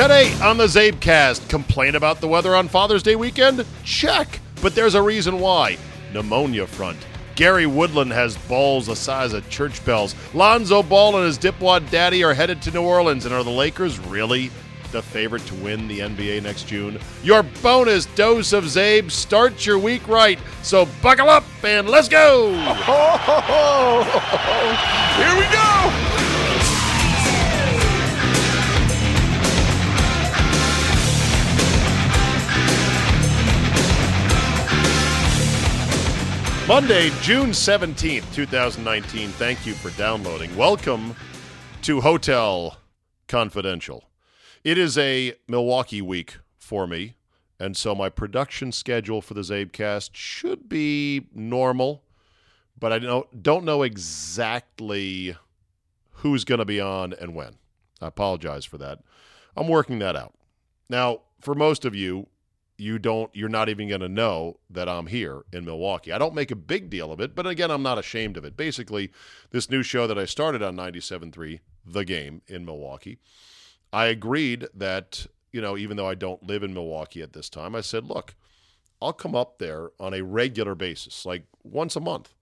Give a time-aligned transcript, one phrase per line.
[0.00, 3.66] Today on the Czabecast, complain about the weather on Father's Day weekend?
[3.84, 4.40] Check.
[4.62, 5.76] But there's a reason why.
[6.14, 6.96] Pneumonia front.
[7.34, 10.14] Gary Woodland has balls the size of church bells.
[10.32, 13.26] Lonzo Ball and his dipwad daddy are headed to New Orleans.
[13.26, 14.50] And are the Lakers really
[14.90, 16.98] the favorite to win the NBA next June?
[17.22, 20.38] Your bonus dose of Czabe starts your week right.
[20.62, 22.52] So buckle up and let's go.
[25.18, 26.19] Here we go.
[36.70, 39.30] Monday, June 17th, 2019.
[39.30, 40.54] Thank you for downloading.
[40.56, 41.16] Welcome
[41.82, 42.78] to Hotel
[43.26, 44.04] Confidential.
[44.62, 47.16] It is a Milwaukee week for me,
[47.58, 52.04] and so my production schedule for the Czabecast should be normal,
[52.78, 55.34] but I don't, don't know exactly
[56.10, 57.56] who's going to be on and when.
[58.00, 59.00] I apologize for that.
[59.56, 60.34] I'm working that out.
[60.88, 62.28] Now, for most of you,
[62.80, 66.12] you don't you're not even going to know that I'm here in Milwaukee.
[66.12, 68.56] I don't make a big deal of it, but again, I'm not ashamed of it.
[68.56, 69.12] Basically,
[69.50, 73.18] this new show that I started on 97.3 The Game in Milwaukee,
[73.92, 77.74] I agreed that, you know, even though I don't live in Milwaukee at this time,
[77.76, 78.34] I said, "Look,
[79.02, 82.34] I'll come up there on a regular basis, like once a month.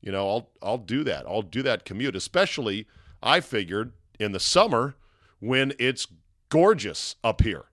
[0.00, 1.26] You know, I'll I'll do that.
[1.26, 2.86] I'll do that commute, especially
[3.22, 4.96] I figured in the summer
[5.40, 6.06] when it's
[6.50, 7.64] gorgeous up here."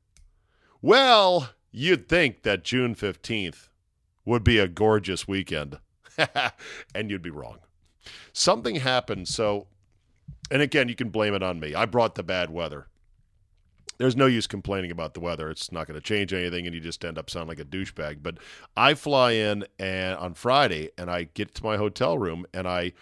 [0.82, 3.68] Well, You'd think that June 15th
[4.24, 5.80] would be a gorgeous weekend,
[6.96, 7.58] and you'd be wrong.
[8.32, 9.28] Something happened.
[9.28, 9.68] So,
[10.50, 11.76] and again, you can blame it on me.
[11.76, 12.88] I brought the bad weather.
[13.98, 15.50] There's no use complaining about the weather.
[15.50, 18.24] It's not going to change anything, and you just end up sounding like a douchebag.
[18.24, 18.38] But
[18.78, 22.94] I fly in and on Friday, and I get to my hotel room, and I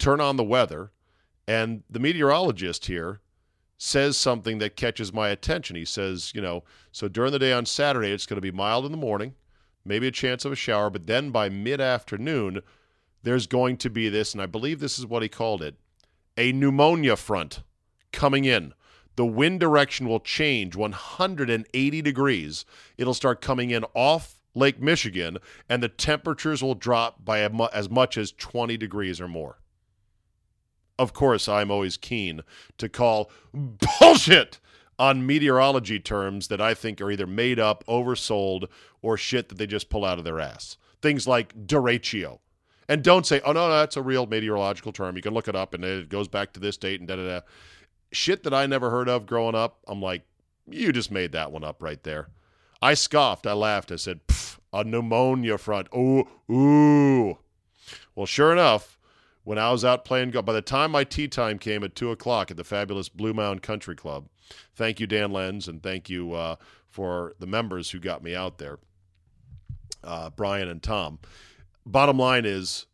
[0.00, 0.90] turn on the weather,
[1.46, 3.20] and the meteorologist here
[3.78, 5.76] says something that catches my attention.
[5.76, 8.86] He says, you know, so during the day on Saturday, it's going to be mild
[8.86, 9.34] in the morning,
[9.84, 12.62] maybe a chance of a shower, but then by mid afternoon,
[13.22, 15.74] there's going to be this, and I believe this is what he called it
[16.38, 17.62] a pneumonia front
[18.12, 18.74] coming in.
[19.16, 22.66] The wind direction will change 180 degrees.
[22.98, 25.38] It'll start coming in off Lake Michigan,
[25.68, 29.58] and the temperatures will drop by as much as 20 degrees or more
[30.98, 32.42] of course, I'm always keen
[32.78, 34.60] to call bullshit
[34.98, 38.66] on meteorology terms that I think are either made up, oversold,
[39.02, 40.76] or shit that they just pull out of their ass.
[41.02, 42.38] Things like derecho.
[42.88, 45.16] And don't say, oh, no, no, that's a real meteorological term.
[45.16, 47.26] You can look it up and it goes back to this date and da da
[47.26, 47.40] da.
[48.12, 50.22] Shit that I never heard of growing up, I'm like,
[50.68, 52.28] you just made that one up right there.
[52.80, 53.46] I scoffed.
[53.46, 53.90] I laughed.
[53.90, 54.20] I said,
[54.72, 55.88] a pneumonia front.
[55.94, 57.38] Ooh, ooh.
[58.14, 58.95] Well, sure enough,
[59.46, 60.44] when I was out playing golf.
[60.44, 63.62] By the time my tea time came at 2 o'clock at the fabulous Blue Mound
[63.62, 64.26] Country Club,
[64.74, 66.56] thank you, Dan Lenz, and thank you uh,
[66.88, 68.80] for the members who got me out there,
[70.02, 71.20] uh, Brian and Tom.
[71.86, 72.86] Bottom line is,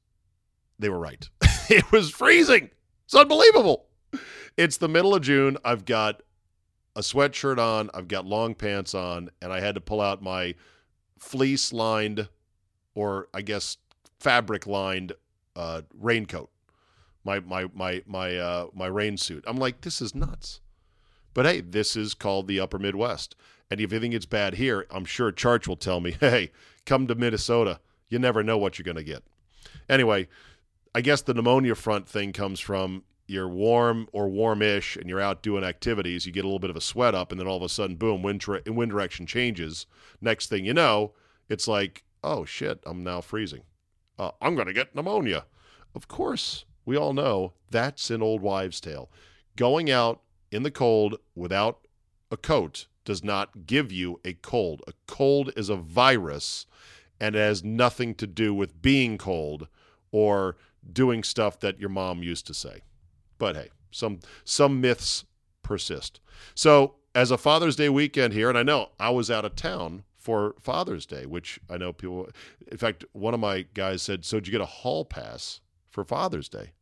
[0.78, 1.26] they were right.
[1.70, 2.68] it was freezing.
[3.06, 3.86] It's unbelievable.
[4.58, 5.56] It's the middle of June.
[5.64, 6.22] I've got
[6.94, 10.54] a sweatshirt on, I've got long pants on, and I had to pull out my
[11.18, 12.28] fleece lined,
[12.94, 13.78] or I guess
[14.20, 15.14] fabric lined
[15.56, 16.50] uh, raincoat,
[17.24, 19.44] my my my my uh, my rain suit.
[19.46, 20.60] I'm like, this is nuts.
[21.34, 23.36] But hey, this is called the Upper Midwest,
[23.70, 26.50] and if you think it's bad here, I'm sure Charch will tell me, hey,
[26.84, 27.80] come to Minnesota.
[28.08, 29.22] You never know what you're going to get.
[29.88, 30.28] Anyway,
[30.94, 35.42] I guess the pneumonia front thing comes from you're warm or warmish and you're out
[35.42, 37.62] doing activities, you get a little bit of a sweat up, and then all of
[37.62, 39.86] a sudden, boom, wind, tra- wind direction changes.
[40.20, 41.12] Next thing you know,
[41.48, 43.62] it's like, oh shit, I'm now freezing
[44.22, 45.46] uh, I'm going to get pneumonia.
[45.94, 49.10] Of course, we all know that's an old wives' tale.
[49.56, 51.86] Going out in the cold without
[52.30, 54.82] a coat does not give you a cold.
[54.86, 56.66] A cold is a virus
[57.20, 59.68] and it has nothing to do with being cold
[60.10, 60.56] or
[60.92, 62.80] doing stuff that your mom used to say.
[63.38, 65.24] But hey, some some myths
[65.62, 66.20] persist.
[66.54, 70.04] So, as a Father's Day weekend here, and I know I was out of town
[70.22, 72.28] for Father's Day, which I know people.
[72.70, 75.60] In fact, one of my guys said, "So did you get a hall pass
[75.90, 76.72] for Father's Day?"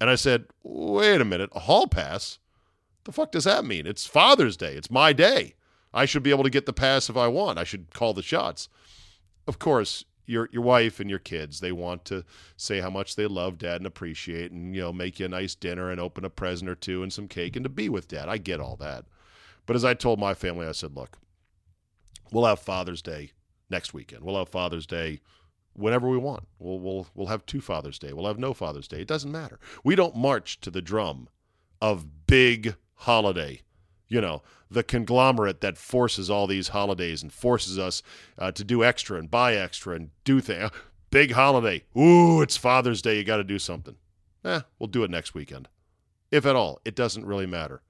[0.00, 2.38] And I said, "Wait a minute, a hall pass?
[3.04, 3.86] The fuck does that mean?
[3.86, 4.74] It's Father's Day.
[4.74, 5.54] It's my day.
[5.92, 7.58] I should be able to get the pass if I want.
[7.58, 8.68] I should call the shots."
[9.48, 12.24] Of course, your your wife and your kids they want to
[12.56, 15.54] say how much they love dad and appreciate and you know make you a nice
[15.54, 18.28] dinner and open a present or two and some cake and to be with dad.
[18.28, 19.04] I get all that.
[19.66, 21.18] But as I told my family, I said, "Look,
[22.32, 23.32] we'll have Father's Day
[23.70, 24.22] next weekend.
[24.22, 25.20] We'll have Father's Day
[25.74, 26.46] whenever we want.
[26.58, 28.12] We'll we'll we'll have two Father's Day.
[28.12, 29.00] We'll have no Father's Day.
[29.00, 29.58] It doesn't matter.
[29.84, 31.28] We don't march to the drum
[31.80, 33.62] of big holiday.
[34.08, 38.02] You know, the conglomerate that forces all these holidays and forces us
[38.38, 40.70] uh, to do extra and buy extra and do things.
[41.10, 41.84] Big holiday.
[41.96, 43.16] Ooh, it's Father's Day.
[43.16, 43.96] You got to do something.
[44.44, 45.68] Eh, we'll do it next weekend.
[46.30, 46.80] If at all.
[46.84, 47.82] It doesn't really matter.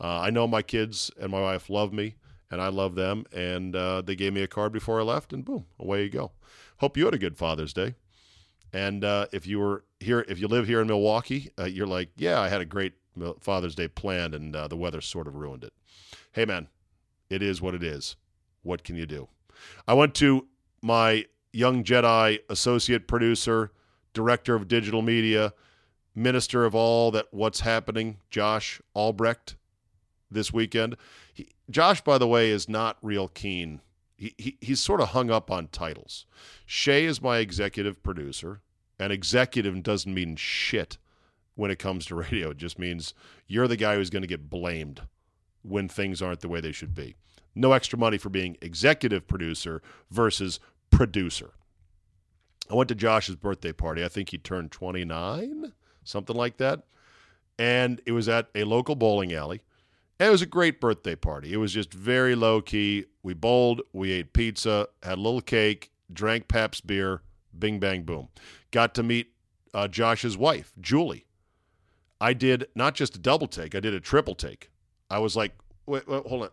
[0.00, 2.16] Uh, I know my kids and my wife love me,
[2.50, 5.44] and I love them, and uh, they gave me a card before I left, and
[5.44, 6.32] boom, away you go.
[6.78, 7.94] Hope you had a good Father's Day.
[8.72, 12.10] And uh, if you were here, if you live here in Milwaukee, uh, you're like,
[12.16, 12.94] yeah, I had a great
[13.40, 15.72] Father's Day planned, and uh, the weather sort of ruined it.
[16.32, 16.68] Hey, man,
[17.30, 18.16] it is what it is.
[18.62, 19.28] What can you do?
[19.86, 20.48] I went to
[20.82, 23.70] my Young Jedi associate producer,
[24.12, 25.52] director of digital media,
[26.14, 29.56] minister of all that what's happening, Josh Albrecht,
[30.30, 30.96] this weekend.
[31.32, 33.80] He, Josh, by the way, is not real keen.
[34.16, 36.26] He, he, he's sort of hung up on titles.
[36.66, 38.60] Shay is my executive producer,
[38.98, 40.98] and executive doesn't mean shit
[41.54, 42.50] when it comes to radio.
[42.50, 43.14] It just means
[43.46, 45.02] you're the guy who's going to get blamed
[45.62, 47.14] when things aren't the way they should be.
[47.54, 49.80] No extra money for being executive producer
[50.10, 50.60] versus
[50.90, 51.52] producer.
[52.70, 54.04] I went to Josh's birthday party.
[54.04, 55.72] I think he turned 29,
[56.02, 56.82] something like that.
[57.58, 59.62] And it was at a local bowling alley.
[60.20, 61.52] It was a great birthday party.
[61.52, 63.06] It was just very low key.
[63.22, 67.22] We bowled, we ate pizza, had a little cake, drank Pabst beer,
[67.58, 68.28] bing, bang, boom.
[68.70, 69.32] Got to meet
[69.72, 71.26] uh, Josh's wife, Julie.
[72.20, 74.70] I did not just a double take, I did a triple take.
[75.10, 75.52] I was like,
[75.86, 76.50] wait, wait hold on.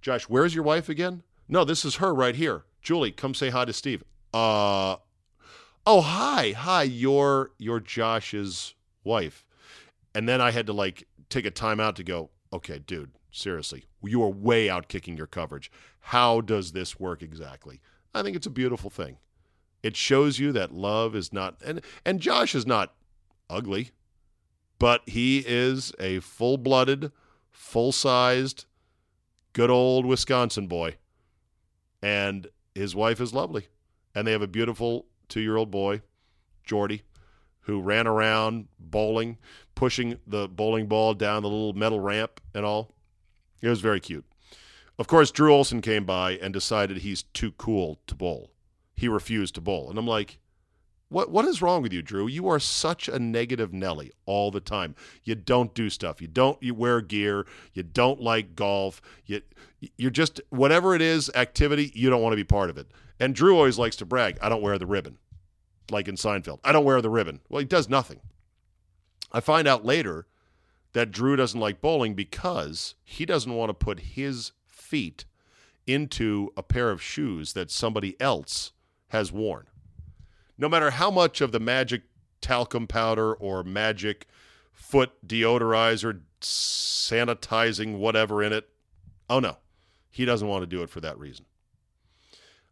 [0.00, 1.22] Josh, where's your wife again?
[1.46, 2.64] No, this is her right here.
[2.82, 4.02] Julie, come say hi to Steve.
[4.32, 4.96] Uh,
[5.86, 8.74] oh, hi, hi, you're, you're Josh's
[9.04, 9.44] wife.
[10.14, 13.84] And then I had to like take a time out to go, okay, dude, seriously,
[14.02, 15.70] you are way out kicking your coverage.
[16.00, 17.80] How does this work exactly?
[18.14, 19.18] I think it's a beautiful thing.
[19.82, 22.94] It shows you that love is not, and, and Josh is not
[23.50, 23.90] ugly,
[24.78, 27.10] but he is a full blooded,
[27.50, 28.66] full sized,
[29.52, 30.96] good old Wisconsin boy.
[32.02, 33.68] And his wife is lovely.
[34.14, 36.02] And they have a beautiful two year old boy,
[36.64, 37.02] Jordy,
[37.64, 39.38] who ran around bowling,
[39.74, 42.94] pushing the bowling ball down the little metal ramp and all.
[43.62, 44.24] It was very cute.
[44.98, 48.52] Of course, Drew Olson came by and decided he's too cool to bowl.
[48.94, 49.90] He refused to bowl.
[49.90, 50.38] And I'm like,
[51.08, 52.26] what what is wrong with you, Drew?
[52.26, 54.94] You are such a negative Nelly all the time.
[55.22, 56.20] You don't do stuff.
[56.20, 57.46] You don't you wear gear.
[57.72, 59.02] You don't like golf.
[59.26, 59.42] You
[59.96, 62.90] you're just whatever it is, activity, you don't want to be part of it.
[63.20, 65.18] And Drew always likes to brag, I don't wear the ribbon
[65.90, 66.60] like in Seinfeld.
[66.64, 67.40] I don't wear the ribbon.
[67.48, 68.20] Well, he does nothing.
[69.32, 70.26] I find out later
[70.92, 75.24] that Drew doesn't like bowling because he doesn't want to put his feet
[75.86, 78.72] into a pair of shoes that somebody else
[79.08, 79.66] has worn.
[80.56, 82.02] No matter how much of the magic
[82.40, 84.26] talcum powder or magic
[84.72, 88.68] foot deodorizer, sanitizing, whatever in it,
[89.28, 89.58] oh no,
[90.10, 91.44] he doesn't want to do it for that reason.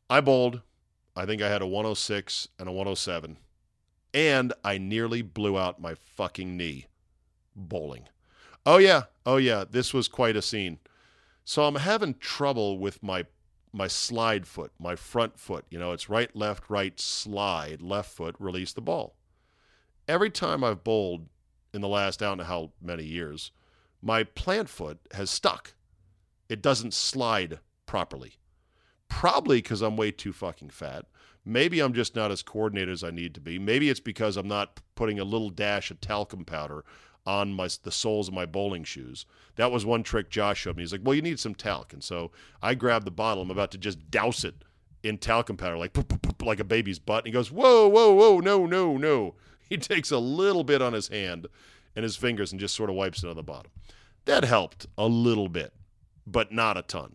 [0.08, 0.62] I bowled
[1.14, 3.36] I think I had a 106 and a 107.
[4.14, 6.86] And I nearly blew out my fucking knee
[7.56, 8.08] bowling.
[8.64, 9.04] Oh, yeah.
[9.24, 9.64] Oh, yeah.
[9.68, 10.78] This was quite a scene.
[11.44, 13.26] So I'm having trouble with my
[13.72, 15.64] my slide foot, my front foot.
[15.70, 19.14] You know, it's right, left, right, slide, left foot, release the ball.
[20.06, 21.26] Every time I've bowled
[21.72, 23.50] in the last, I don't know how many years,
[24.02, 25.74] my plant foot has stuck.
[26.48, 28.34] It doesn't slide properly.
[29.12, 31.04] Probably because I'm way too fucking fat.
[31.44, 33.58] Maybe I'm just not as coordinated as I need to be.
[33.58, 36.84] Maybe it's because I'm not putting a little dash of talcum powder
[37.26, 39.26] on my the soles of my bowling shoes.
[39.56, 40.82] That was one trick Josh showed me.
[40.82, 43.42] He's like, "Well, you need some talc," and so I grabbed the bottle.
[43.42, 44.64] I'm about to just douse it
[45.02, 45.96] in talcum powder, like
[46.42, 47.18] like a baby's butt.
[47.18, 49.34] And he goes, "Whoa, whoa, whoa, no, no, no!"
[49.68, 51.46] He takes a little bit on his hand
[51.94, 53.70] and his fingers and just sort of wipes it on the bottom.
[54.24, 55.72] That helped a little bit,
[56.26, 57.14] but not a ton.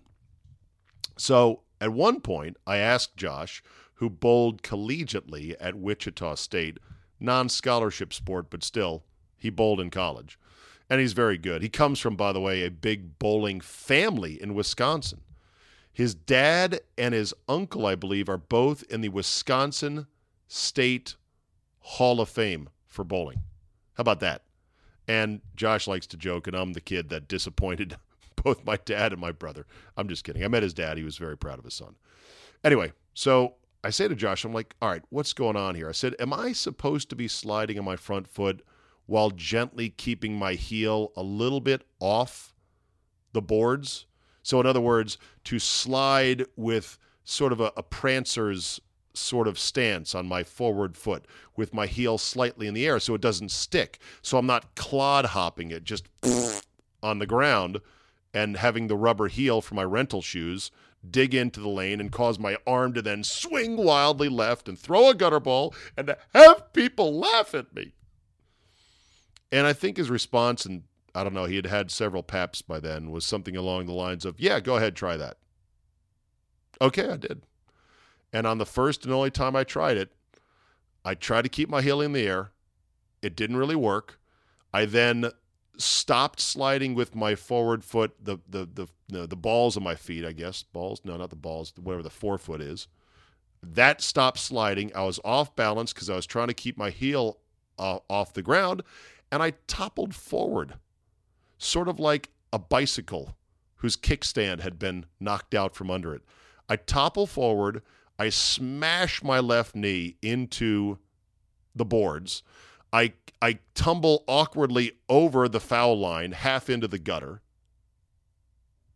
[1.17, 3.63] So at one point, I asked Josh,
[3.95, 6.79] who bowled collegiately at Wichita State,
[7.19, 9.03] non scholarship sport, but still,
[9.37, 10.39] he bowled in college.
[10.89, 11.61] And he's very good.
[11.61, 15.21] He comes from, by the way, a big bowling family in Wisconsin.
[15.91, 20.07] His dad and his uncle, I believe, are both in the Wisconsin
[20.47, 21.15] State
[21.79, 23.39] Hall of Fame for bowling.
[23.95, 24.43] How about that?
[25.07, 27.97] And Josh likes to joke, and I'm the kid that disappointed
[28.47, 29.65] both my dad and my brother.
[29.97, 30.41] I'm just kidding.
[30.41, 30.97] I met his dad.
[30.97, 31.95] He was very proud of his son.
[32.63, 35.89] Anyway, so I say to Josh, I'm like, all right, what's going on here?
[35.89, 38.63] I said, am I supposed to be sliding on my front foot
[39.05, 42.53] while gently keeping my heel a little bit off
[43.33, 44.05] the boards?
[44.43, 48.79] So, in other words, to slide with sort of a, a prancer's
[49.13, 51.25] sort of stance on my forward foot
[51.57, 53.99] with my heel slightly in the air so it doesn't stick.
[54.21, 56.07] So I'm not clod hopping it just
[57.03, 57.81] on the ground
[58.37, 60.69] and having the rubber heel for my rental shoes
[61.09, 65.09] dig into the lane and cause my arm to then swing wildly left and throw
[65.09, 67.93] a gutter ball and have people laugh at me.
[69.51, 70.83] And I think his response, and
[71.15, 74.23] I don't know, he had had several paps by then, was something along the lines
[74.23, 75.37] of, Yeah, go ahead, try that.
[76.79, 77.41] Okay, I did.
[78.31, 80.11] And on the first and only time I tried it,
[81.03, 82.51] I tried to keep my heel in the air.
[83.23, 84.19] It didn't really work.
[84.71, 85.31] I then
[85.77, 90.33] stopped sliding with my forward foot, the the the the, balls of my feet, I
[90.33, 90.63] guess.
[90.63, 91.01] Balls?
[91.03, 92.87] No, not the balls, whatever the forefoot is.
[93.63, 94.91] That stopped sliding.
[94.95, 97.39] I was off balance because I was trying to keep my heel
[97.79, 98.83] uh, off the ground,
[99.31, 100.75] and I toppled forward,
[101.57, 103.35] sort of like a bicycle
[103.77, 106.23] whose kickstand had been knocked out from under it.
[106.67, 107.81] I topple forward.
[108.19, 110.97] I smash my left knee into
[111.75, 112.43] the boards.
[112.91, 117.41] I I tumble awkwardly over the foul line, half into the gutter.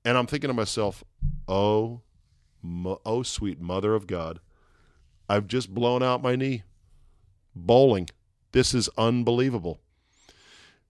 [0.03, 1.03] And I'm thinking to myself,
[1.48, 2.01] "Oh,
[3.05, 4.39] oh sweet mother of God.
[5.29, 6.63] I've just blown out my knee.
[7.55, 8.10] Bowling.
[8.51, 9.79] This is unbelievable."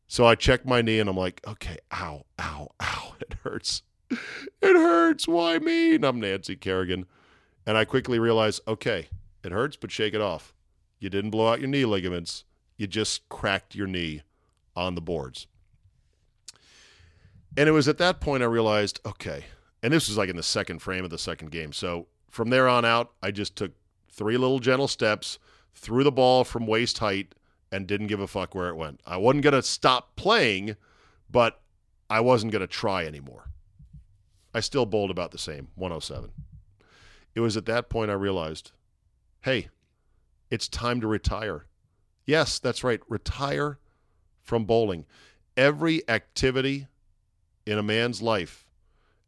[0.07, 3.15] So I check my knee and I'm like, "Okay, ow, ow, ow.
[3.21, 3.83] It hurts.
[4.09, 5.27] It hurts.
[5.27, 7.05] Why me?" And I'm Nancy Kerrigan.
[7.65, 9.09] And I quickly realize, okay,
[9.43, 10.53] it hurts, but shake it off.
[10.99, 12.43] You didn't blow out your knee ligaments.
[12.81, 14.23] You just cracked your knee
[14.75, 15.45] on the boards.
[17.55, 19.45] And it was at that point I realized, okay,
[19.83, 21.73] and this was like in the second frame of the second game.
[21.73, 23.73] So from there on out, I just took
[24.11, 25.37] three little gentle steps,
[25.75, 27.35] threw the ball from waist height,
[27.71, 28.99] and didn't give a fuck where it went.
[29.05, 30.75] I wasn't going to stop playing,
[31.29, 31.61] but
[32.09, 33.51] I wasn't going to try anymore.
[34.55, 36.31] I still bowled about the same, 107.
[37.35, 38.71] It was at that point I realized,
[39.41, 39.67] hey,
[40.49, 41.67] it's time to retire.
[42.25, 42.99] Yes, that's right.
[43.07, 43.79] Retire
[44.41, 45.05] from bowling.
[45.57, 46.87] Every activity
[47.65, 48.65] in a man's life,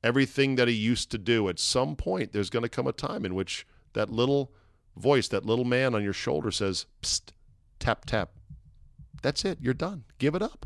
[0.04, 3.26] everything that he used to do, at some point, there's going to come a time
[3.26, 4.52] in which that little
[4.96, 7.32] voice, that little man on your shoulder says, Psst,
[7.80, 8.32] tap, tap.
[9.22, 9.60] That's it.
[9.62, 10.04] You're done.
[10.18, 10.66] Give it up.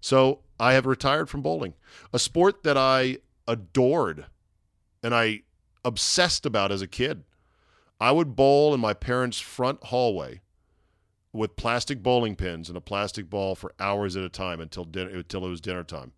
[0.00, 1.74] So I have retired from bowling,
[2.12, 4.26] a sport that I adored
[5.02, 5.42] and I
[5.84, 7.24] obsessed about as a kid.
[8.00, 10.40] I would bowl in my parents' front hallway
[11.32, 15.10] with plastic bowling pins and a plastic ball for hours at a time until dinner
[15.10, 16.12] until it was dinner time.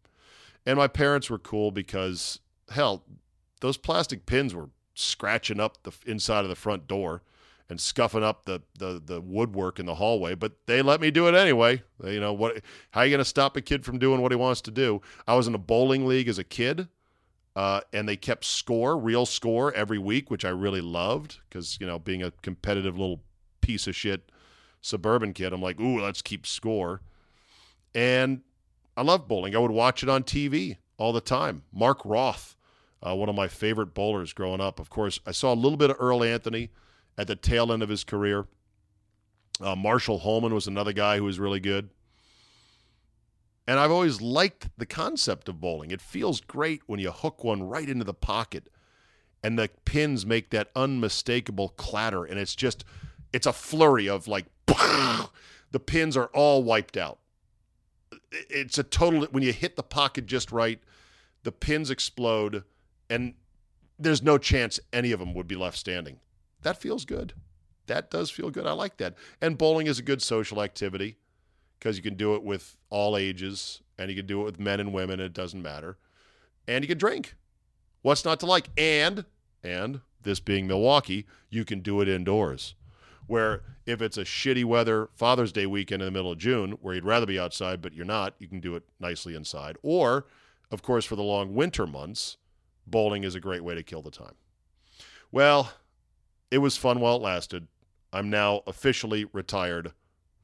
[0.66, 2.40] And my parents were cool because
[2.70, 3.04] hell,
[3.60, 7.22] those plastic pins were scratching up the inside of the front door
[7.68, 11.28] and scuffing up the, the, the woodwork in the hallway, but they let me do
[11.28, 11.82] it anyway.
[12.04, 12.60] You know what?
[12.90, 15.00] How are you going to stop a kid from doing what he wants to do?
[15.26, 16.88] I was in a bowling league as a kid,
[17.56, 21.86] uh, and they kept score, real score, every week, which I really loved because you
[21.86, 23.22] know being a competitive little
[23.62, 24.30] piece of shit
[24.84, 27.00] suburban kid, I'm like, ooh, let's keep score.
[27.94, 28.42] And
[28.96, 29.56] I love bowling.
[29.56, 31.62] I would watch it on TV all the time.
[31.72, 32.56] Mark Roth,
[33.02, 34.78] uh, one of my favorite bowlers growing up.
[34.78, 36.70] Of course, I saw a little bit of Earl Anthony
[37.16, 38.46] at the tail end of his career.
[39.60, 41.90] Uh, Marshall Holman was another guy who was really good.
[43.66, 45.90] And I've always liked the concept of bowling.
[45.90, 48.68] It feels great when you hook one right into the pocket
[49.42, 52.24] and the pins make that unmistakable clatter.
[52.24, 52.84] And it's just,
[53.32, 57.18] it's a flurry of like, the pins are all wiped out.
[58.30, 60.80] It's a total, when you hit the pocket just right,
[61.42, 62.64] the pins explode
[63.10, 63.34] and
[63.98, 66.18] there's no chance any of them would be left standing.
[66.62, 67.34] That feels good.
[67.86, 68.66] That does feel good.
[68.66, 69.14] I like that.
[69.40, 71.18] And bowling is a good social activity
[71.78, 74.80] because you can do it with all ages and you can do it with men
[74.80, 75.20] and women.
[75.20, 75.98] It doesn't matter.
[76.66, 77.36] And you can drink.
[78.02, 78.68] What's not to like?
[78.76, 79.26] And,
[79.62, 82.74] and this being Milwaukee, you can do it indoors.
[83.26, 86.94] Where if it's a shitty weather Father's Day weekend in the middle of June, where
[86.94, 89.76] you'd rather be outside, but you're not, you can do it nicely inside.
[89.82, 90.26] Or,
[90.70, 92.36] of course, for the long winter months,
[92.86, 94.34] bowling is a great way to kill the time.
[95.32, 95.72] Well,
[96.50, 97.66] it was fun while it lasted.
[98.12, 99.92] I'm now officially retired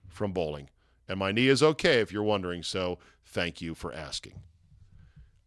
[0.08, 0.70] from bowling.
[1.08, 4.34] And my knee is okay if you're wondering, so thank you for asking.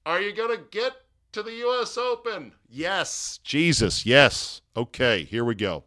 [0.05, 0.93] Are you going to get
[1.33, 1.97] to the U.S.
[1.97, 2.53] Open?
[2.69, 3.39] Yes.
[3.43, 4.61] Jesus, yes.
[4.75, 5.83] Okay, here we go.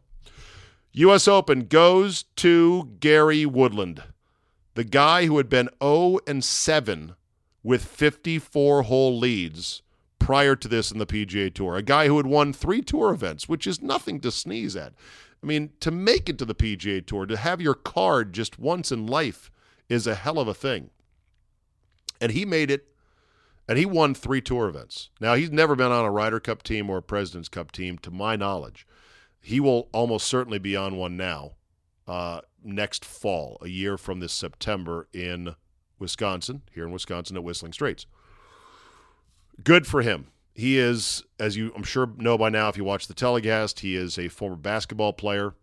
[0.98, 1.28] U.S.
[1.28, 4.02] Open goes to Gary Woodland,
[4.76, 7.14] the guy who had been 0 and 7
[7.62, 9.82] with 54 hole leads
[10.18, 11.76] prior to this in the PGA Tour.
[11.76, 14.94] A guy who had won three tour events, which is nothing to sneeze at.
[15.42, 18.90] I mean, to make it to the PGA Tour, to have your card just once
[18.90, 19.50] in life
[19.90, 20.88] is a hell of a thing.
[22.22, 22.88] And he made it,
[23.68, 25.10] and he won three tour events.
[25.20, 28.10] Now, he's never been on a Ryder Cup team or a President's Cup team, to
[28.10, 28.86] my knowledge.
[29.46, 31.52] He will almost certainly be on one now,
[32.08, 35.54] uh, next fall, a year from this September in
[36.00, 38.06] Wisconsin, here in Wisconsin at Whistling Straits.
[39.62, 40.32] good for him.
[40.52, 43.94] He is, as you I'm sure know by now if you watch the telecast, he
[43.94, 45.54] is a former basketball player.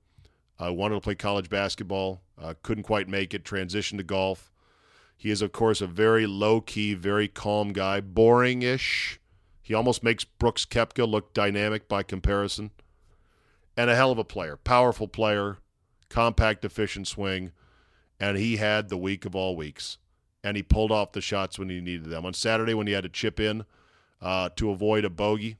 [0.58, 4.50] Uh, wanted to play college basketball, uh, couldn't quite make it, transitioned to golf.
[5.18, 9.20] He is, of course, a very low key, very calm guy, boring ish.
[9.62, 12.72] He almost makes Brooks Koepka look dynamic by comparison.
[13.76, 15.58] And a hell of a player, powerful player,
[16.10, 17.52] compact, efficient swing.
[18.20, 19.98] And he had the week of all weeks.
[20.44, 22.26] And he pulled off the shots when he needed them.
[22.26, 23.66] On Saturday, when he had to chip in
[24.22, 25.58] uh, to avoid a bogey,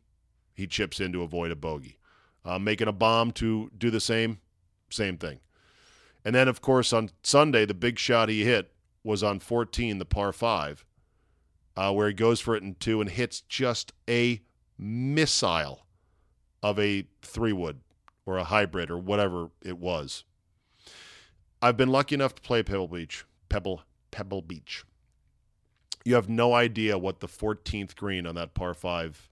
[0.54, 1.98] he chips in to avoid a bogey.
[2.46, 4.40] Uh, making a bomb to do the same,
[4.90, 5.40] same thing.
[6.26, 10.06] And then, of course, on Sunday, the big shot he hit was on 14, the
[10.06, 10.86] par 5,
[11.76, 14.42] uh, where he goes for it in two and hits just a
[14.78, 15.86] missile
[16.62, 17.80] of a three wood
[18.26, 20.24] or a hybrid or whatever it was.
[21.62, 23.26] I've been lucky enough to play Pebble Beach.
[23.50, 24.84] Pebble Pebble Beach.
[26.06, 29.30] You have no idea what the 14th green on that par 5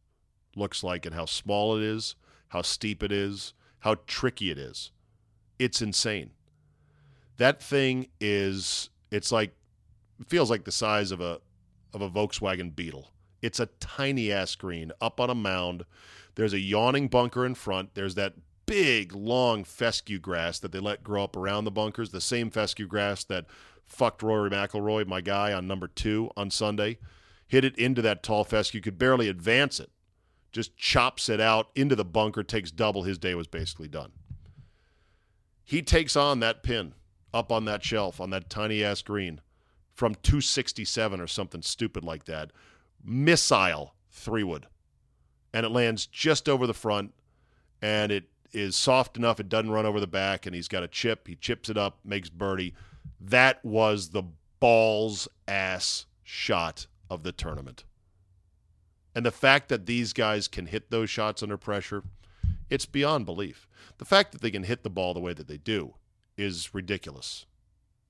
[0.56, 2.16] looks like and how small it is,
[2.50, 4.92] how steep it is, how tricky it is.
[5.60, 6.32] It's insane.
[7.38, 9.56] That thing is it's like
[10.28, 11.40] feels like the size of a
[11.94, 13.12] of a Volkswagen Beetle.
[13.42, 15.86] It's a tiny ass green up on a mound.
[16.36, 17.96] There's a yawning bunker in front.
[17.96, 22.22] There's that big long fescue grass that they let grow up around the bunkers, the
[22.22, 23.46] same fescue grass that
[23.86, 26.98] fucked Rory McIlroy, my guy, on number two on Sunday.
[27.48, 29.92] Hit it into that tall fescue, could barely advance it.
[30.52, 33.04] Just chops it out into the bunker, takes double.
[33.04, 34.12] His day was basically done.
[35.64, 36.94] He takes on that pin
[37.34, 39.42] up on that shelf on that tiny ass green
[39.94, 42.52] from 267 or something stupid like that.
[43.04, 44.68] Missile three wood.
[45.54, 47.14] And it lands just over the front
[47.82, 50.88] and it is soft enough it doesn't run over the back and he's got a
[50.88, 51.28] chip.
[51.28, 52.74] He chips it up, makes birdie.
[53.20, 54.24] That was the
[54.60, 57.84] balls ass shot of the tournament.
[59.14, 62.04] And the fact that these guys can hit those shots under pressure,
[62.70, 63.68] it's beyond belief.
[63.98, 65.96] The fact that they can hit the ball the way that they do
[66.38, 67.46] is ridiculous.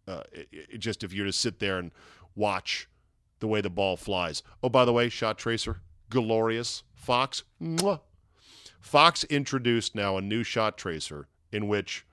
[0.08, 1.92] Uh, it, it just if you're to sit there and
[2.36, 2.88] watch
[3.40, 4.44] the way the ball flies.
[4.62, 6.84] Oh, by the way, shot tracer, glorious.
[6.94, 8.02] Fox, mwah.
[8.82, 12.06] Fox introduced now a new shot tracer in which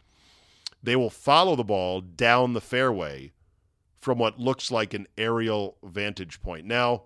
[0.83, 3.33] they will follow the ball down the fairway
[3.99, 6.65] from what looks like an aerial vantage point.
[6.67, 7.03] Now,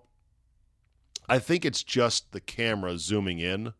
[1.27, 3.73] I think it's just the camera zooming in.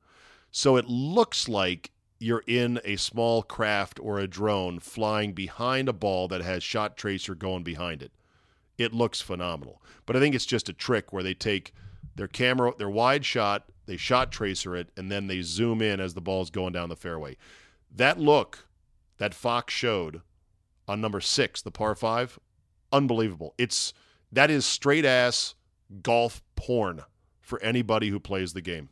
[0.51, 5.93] So it looks like you're in a small craft or a drone flying behind a
[5.93, 8.11] ball that has shot tracer going behind it.
[8.77, 9.81] It looks phenomenal.
[10.05, 11.73] But I think it's just a trick where they take
[12.15, 16.13] their camera, their wide shot, they shot tracer it, and then they zoom in as
[16.13, 17.37] the ball's going down the fairway.
[17.93, 18.67] That look
[19.17, 20.21] that Fox showed
[20.87, 22.39] on number six, the par five,
[22.91, 23.53] unbelievable.
[23.57, 23.93] It's
[24.31, 25.55] that is straight ass
[26.01, 27.03] golf porn
[27.41, 28.89] for anybody who plays the game.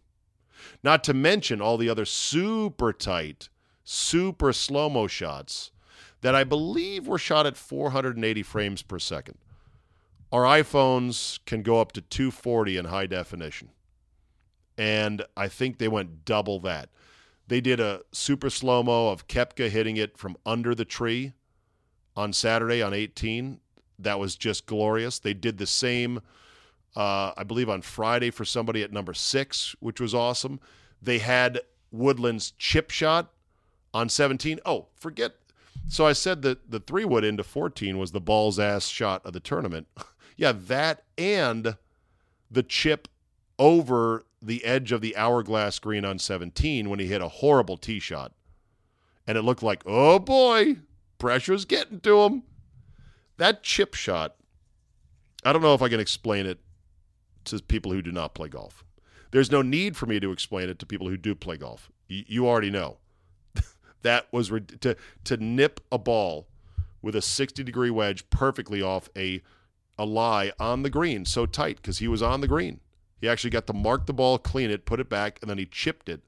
[0.84, 3.50] Not to mention all the other super tight,
[3.84, 5.72] super slow mo shots
[6.22, 9.38] that I believe were shot at 480 frames per second.
[10.32, 13.70] Our iPhones can go up to 240 in high definition.
[14.78, 16.90] And I think they went double that.
[17.48, 21.34] They did a super slow mo of Koepka hitting it from under the tree
[22.16, 23.60] on Saturday on 18.
[24.00, 25.20] That was just glorious.
[25.20, 26.22] They did the same
[26.96, 30.60] uh, I believe on Friday for somebody at number six, which was awesome.
[31.02, 33.32] They had Woodland's chip shot
[33.94, 34.60] on 17.
[34.66, 35.34] Oh, forget.
[35.88, 39.34] So I said that the three wood into 14 was the balls ass shot of
[39.34, 39.88] the tournament.
[40.38, 41.78] yeah, that and
[42.50, 43.08] the chip
[43.58, 48.00] over the edge of the hourglass green on 17 when he hit a horrible tee
[48.00, 48.34] shot.
[49.28, 50.78] And it looked like, oh boy,
[51.20, 52.44] pressure's getting to him.
[53.38, 54.36] That chip shot,
[55.44, 56.60] I don't know if I can explain it
[57.46, 58.84] to people who do not play golf.
[59.32, 61.90] There's no need for me to explain it to people who do play golf.
[62.10, 62.98] Y- you already know.
[64.02, 64.50] that was
[64.82, 66.48] to to nip a ball
[67.02, 69.42] with a 60 degree wedge perfectly off a
[69.98, 72.80] a lie on the green so tight because he was on the green.
[73.22, 75.66] He actually got to mark the ball, clean it, put it back, and then he
[75.66, 76.22] chipped it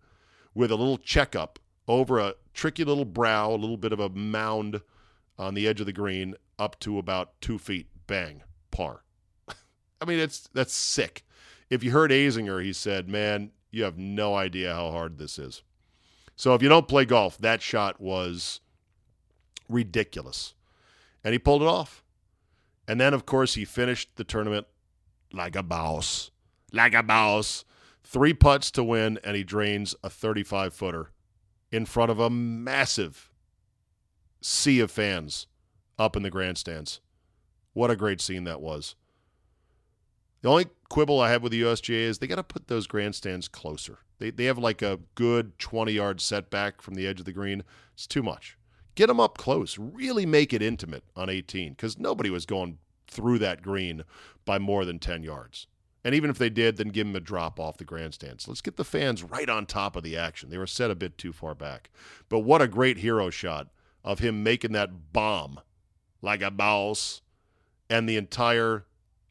[0.53, 4.81] with a little checkup over a tricky little brow, a little bit of a mound
[5.37, 7.87] on the edge of the green, up to about two feet.
[8.05, 9.03] Bang, par.
[10.01, 11.25] I mean, it's that's sick.
[11.69, 15.63] If you heard Azinger, he said, "Man, you have no idea how hard this is."
[16.35, 18.59] So if you don't play golf, that shot was
[19.67, 20.53] ridiculous,
[21.23, 22.03] and he pulled it off.
[22.87, 24.67] And then, of course, he finished the tournament
[25.31, 26.31] like a boss,
[26.73, 27.63] like a boss.
[28.03, 31.11] Three putts to win, and he drains a 35 footer
[31.71, 33.31] in front of a massive
[34.41, 35.47] sea of fans
[35.97, 36.99] up in the grandstands.
[37.73, 38.95] What a great scene that was.
[40.41, 43.47] The only quibble I have with the USGA is they got to put those grandstands
[43.47, 43.99] closer.
[44.19, 47.63] They, they have like a good 20 yard setback from the edge of the green.
[47.93, 48.57] It's too much.
[48.95, 49.79] Get them up close.
[49.79, 54.03] Really make it intimate on 18 because nobody was going through that green
[54.45, 55.67] by more than 10 yards.
[56.03, 58.47] And even if they did, then give them a drop off the grandstands.
[58.47, 60.49] Let's get the fans right on top of the action.
[60.49, 61.89] They were set a bit too far back.
[62.27, 63.69] But what a great hero shot
[64.03, 65.61] of him making that bomb
[66.21, 67.21] like a boss
[67.89, 68.85] and the entire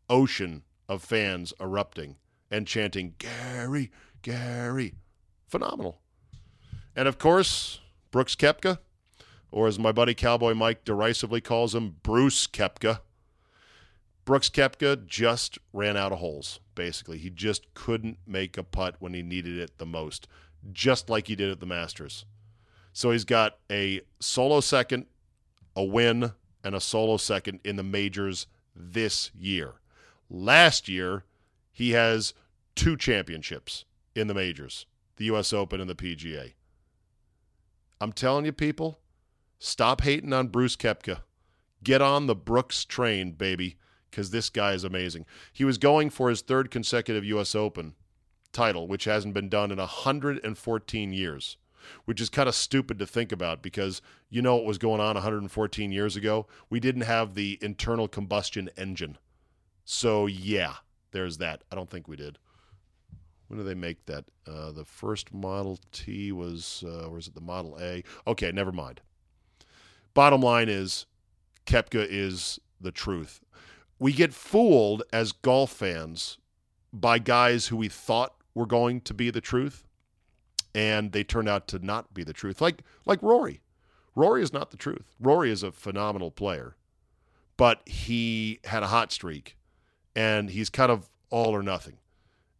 [0.08, 2.16] ocean of fans erupting
[2.50, 3.90] and chanting, Gary,
[4.22, 4.94] Gary.
[5.46, 6.00] Phenomenal.
[6.94, 7.80] And of course,
[8.10, 8.78] Brooks Koepka,
[9.50, 13.00] or as my buddy Cowboy Mike derisively calls him, Bruce Koepka.
[14.24, 17.18] Brooks Koepka just ran out of holes, basically.
[17.18, 20.28] He just couldn't make a putt when he needed it the most,
[20.72, 22.24] just like he did at the Masters.
[22.92, 25.06] So he's got a solo second,
[25.74, 26.32] a win,
[26.62, 29.74] and a solo second in the majors this year.
[30.30, 31.24] Last year,
[31.72, 32.34] he has
[32.74, 35.52] two championships in the majors the U.S.
[35.52, 36.54] Open and the PGA.
[38.00, 38.98] I'm telling you, people,
[39.58, 41.20] stop hating on Bruce Koepka.
[41.84, 43.76] Get on the Brooks train, baby,
[44.12, 45.26] because this guy is amazing.
[45.52, 47.56] He was going for his third consecutive U.S.
[47.56, 47.94] Open
[48.52, 51.56] title, which hasn't been done in 114 years
[52.04, 55.14] which is kind of stupid to think about because you know what was going on
[55.14, 56.46] 114 years ago?
[56.70, 59.18] We didn't have the internal combustion engine.
[59.84, 60.74] So, yeah,
[61.10, 61.62] there's that.
[61.70, 62.38] I don't think we did.
[63.48, 64.24] When do they make that?
[64.46, 68.02] Uh, the first Model T was, uh, or is it the Model A?
[68.26, 69.00] Okay, never mind.
[70.14, 71.06] Bottom line is,
[71.66, 73.40] Koepka is the truth.
[74.02, 76.36] We get fooled as golf fans
[76.92, 79.86] by guys who we thought were going to be the truth
[80.74, 82.60] and they turned out to not be the truth.
[82.60, 83.60] Like like Rory.
[84.16, 85.14] Rory is not the truth.
[85.20, 86.74] Rory is a phenomenal player,
[87.56, 89.56] but he had a hot streak
[90.16, 91.98] and he's kind of all or nothing.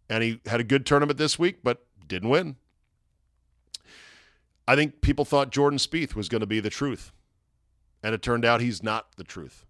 [0.08, 2.54] And he had a good tournament this week, but didn't win.
[4.68, 7.10] I think people thought Jordan Spieth was going to be the truth.
[8.00, 9.66] And it turned out he's not the truth.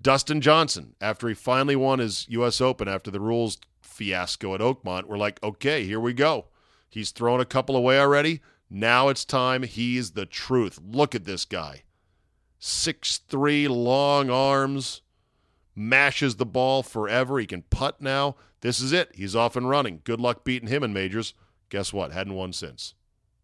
[0.00, 2.60] Dustin Johnson, after he finally won his U.S.
[2.60, 6.46] Open after the rules fiasco at Oakmont, we're like, okay, here we go.
[6.88, 8.40] He's thrown a couple away already.
[8.68, 9.62] Now it's time.
[9.62, 10.78] He's the truth.
[10.82, 11.82] Look at this guy.
[12.58, 15.02] Six-three, long arms,
[15.74, 17.38] mashes the ball forever.
[17.38, 18.36] He can putt now.
[18.60, 19.10] This is it.
[19.14, 20.02] He's off and running.
[20.04, 21.34] Good luck beating him in majors.
[21.70, 22.12] Guess what?
[22.12, 22.94] Hadn't won since.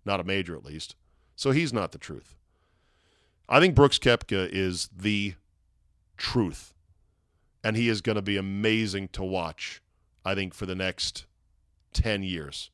[0.05, 0.97] Not a major, at least.
[1.35, 2.35] So he's not the truth.
[3.49, 5.35] I think Brooks Koepka is the
[6.17, 6.75] truth.
[7.65, 9.83] And he is going to be amazing to watch,
[10.25, 11.27] I think, for the next
[11.95, 12.71] 10 years.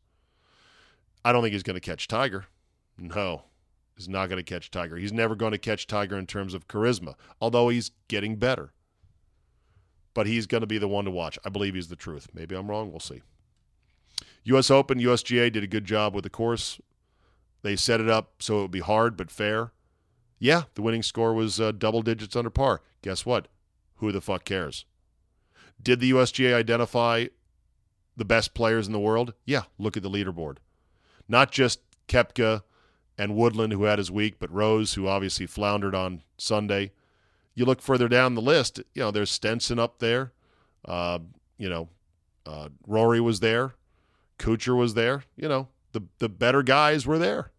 [1.25, 2.47] I don't think he's going to catch Tiger.
[2.99, 3.45] No,
[3.97, 4.97] he's not going to catch Tiger.
[4.97, 8.73] He's never going to catch Tiger in terms of charisma, although he's getting better.
[10.15, 11.39] But he's going to be the one to watch.
[11.45, 12.29] I believe he's the truth.
[12.35, 12.91] Maybe I'm wrong.
[12.91, 13.23] We'll see.
[14.45, 14.71] U.S.
[14.71, 16.81] Open, USGA did a good job with the course.
[17.63, 19.73] They set it up so it would be hard but fair.
[20.39, 22.83] Yeah, the winning score was uh, double digits under par.
[23.03, 23.49] Guess what?
[23.97, 24.85] Who the fuck cares?
[25.83, 27.27] Did the USGA identify
[28.17, 29.35] the best players in the world?
[29.45, 30.59] Yeah, look at the leaderboard
[31.29, 32.63] not just Koepka
[33.19, 36.93] and Woodland, who had his week, but Rose, who obviously floundered on Sunday.
[37.55, 40.33] You look further down the list, you know, there's Stenson up there.
[40.85, 41.21] Uh,
[41.59, 41.89] you know,
[42.47, 43.75] uh, Rory was there.
[44.39, 45.25] Kuchar was there.
[45.37, 47.51] You know, the, the better guys were there.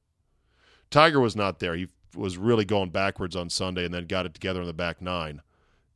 [0.90, 1.76] Tiger was not there.
[1.76, 5.02] He was really going backwards on Sunday and then got it together in the back
[5.02, 5.42] nine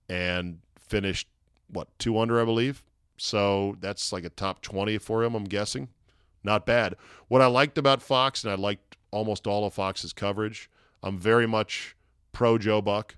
[0.10, 1.28] and finished,
[1.68, 2.84] what, two under, I believe?
[3.18, 5.90] So that's like a top 20 for him, I'm guessing
[6.48, 6.96] not bad.
[7.28, 10.72] What I liked about Fox, and I liked almost all of Fox's coverage,
[11.04, 11.96] I'm very much
[12.32, 13.18] pro Joe Buck.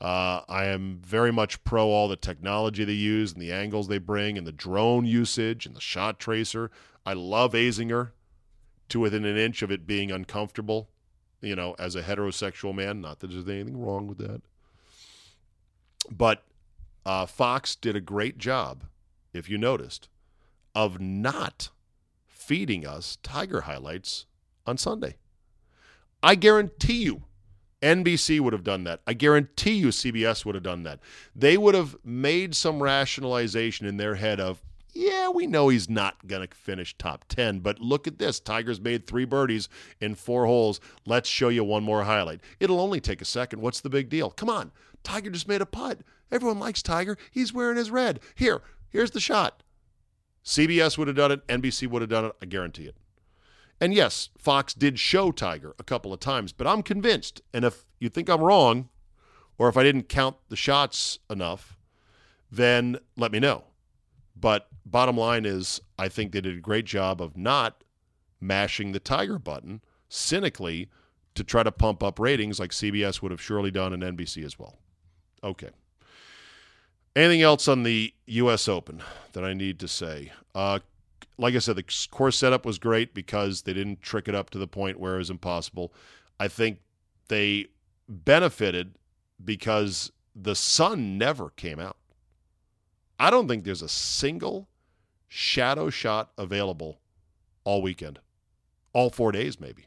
[0.00, 3.98] Uh, I am very much pro all the technology they use and the angles they
[3.98, 6.72] bring and the drone usage and the shot tracer.
[7.06, 8.10] I love Azinger
[8.88, 10.88] to within an inch of it being uncomfortable,
[11.42, 13.00] you know, as a heterosexual man.
[13.02, 14.40] Not that there's anything wrong with that.
[16.10, 16.44] But
[17.04, 18.84] uh, Fox did a great job,
[19.32, 20.08] if you noticed,
[20.74, 21.68] of not
[22.26, 24.26] feeding us Tiger highlights
[24.66, 25.16] on Sunday.
[26.22, 27.24] I guarantee you
[27.82, 29.00] NBC would have done that.
[29.06, 31.00] I guarantee you CBS would have done that.
[31.34, 36.26] They would have made some rationalization in their head of, yeah, we know he's not
[36.26, 38.40] going to finish top 10, but look at this.
[38.40, 39.68] Tiger's made three birdies
[40.00, 40.80] in four holes.
[41.06, 42.40] Let's show you one more highlight.
[42.60, 43.60] It'll only take a second.
[43.60, 44.30] What's the big deal?
[44.30, 44.70] Come on.
[45.02, 46.00] Tiger just made a putt.
[46.30, 47.16] Everyone likes Tiger.
[47.30, 48.20] He's wearing his red.
[48.34, 49.62] Here, here's the shot.
[50.44, 52.96] CBS would have done it, NBC would have done it, I guarantee it.
[53.80, 57.42] And yes, Fox did show Tiger a couple of times, but I'm convinced.
[57.52, 58.88] And if you think I'm wrong,
[59.58, 61.78] or if I didn't count the shots enough,
[62.50, 63.64] then let me know.
[64.36, 67.84] But bottom line is, I think they did a great job of not
[68.40, 70.88] mashing the Tiger button cynically
[71.34, 74.58] to try to pump up ratings like CBS would have surely done and NBC as
[74.58, 74.78] well.
[75.42, 75.70] Okay.
[77.14, 78.68] Anything else on the U.S.
[78.68, 80.32] Open that I need to say?
[80.54, 80.80] Uh,
[81.38, 84.58] like I said, the course setup was great because they didn't trick it up to
[84.58, 85.92] the point where it was impossible.
[86.38, 86.78] I think
[87.28, 87.68] they
[88.08, 88.94] benefited
[89.44, 91.96] because the sun never came out.
[93.18, 94.68] I don't think there's a single
[95.34, 97.00] shadow shot available
[97.64, 98.18] all weekend,
[98.92, 99.86] all four days, maybe.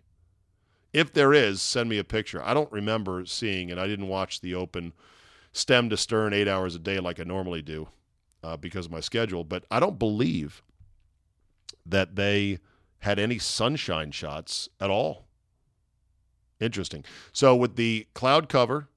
[0.92, 2.42] If there is, send me a picture.
[2.44, 4.92] I don't remember seeing, and I didn't watch the Open
[5.52, 7.90] stem to stern eight hours a day like I normally do
[8.44, 10.64] uh, because of my schedule, but I don't believe
[11.86, 12.58] that they
[13.00, 15.28] had any sunshine shots at all.
[16.60, 17.06] Interesting.
[17.32, 18.88] So with the cloud cover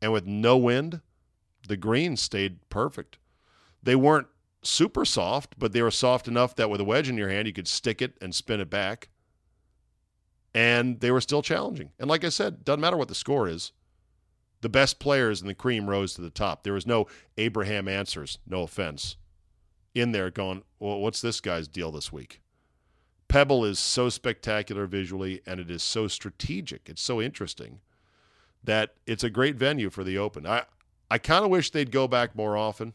[0.00, 1.00] and with no wind,
[1.68, 3.18] the greens stayed perfect.
[3.80, 4.26] They weren't
[4.62, 7.52] super soft, but they were soft enough that with a wedge in your hand, you
[7.52, 9.08] could stick it and spin it back.
[10.54, 11.90] And they were still challenging.
[11.98, 13.72] And like I said, doesn't matter what the score is.
[14.60, 16.62] The best players in the cream rose to the top.
[16.62, 19.16] There was no Abraham Ancers, no offense,
[19.94, 22.40] in there going, well, what's this guy's deal this week?
[23.28, 26.88] Pebble is so spectacular visually and it is so strategic.
[26.88, 27.80] It's so interesting
[28.62, 30.46] that it's a great venue for the Open.
[30.46, 30.64] I,
[31.10, 32.94] I kind of wish they'd go back more often.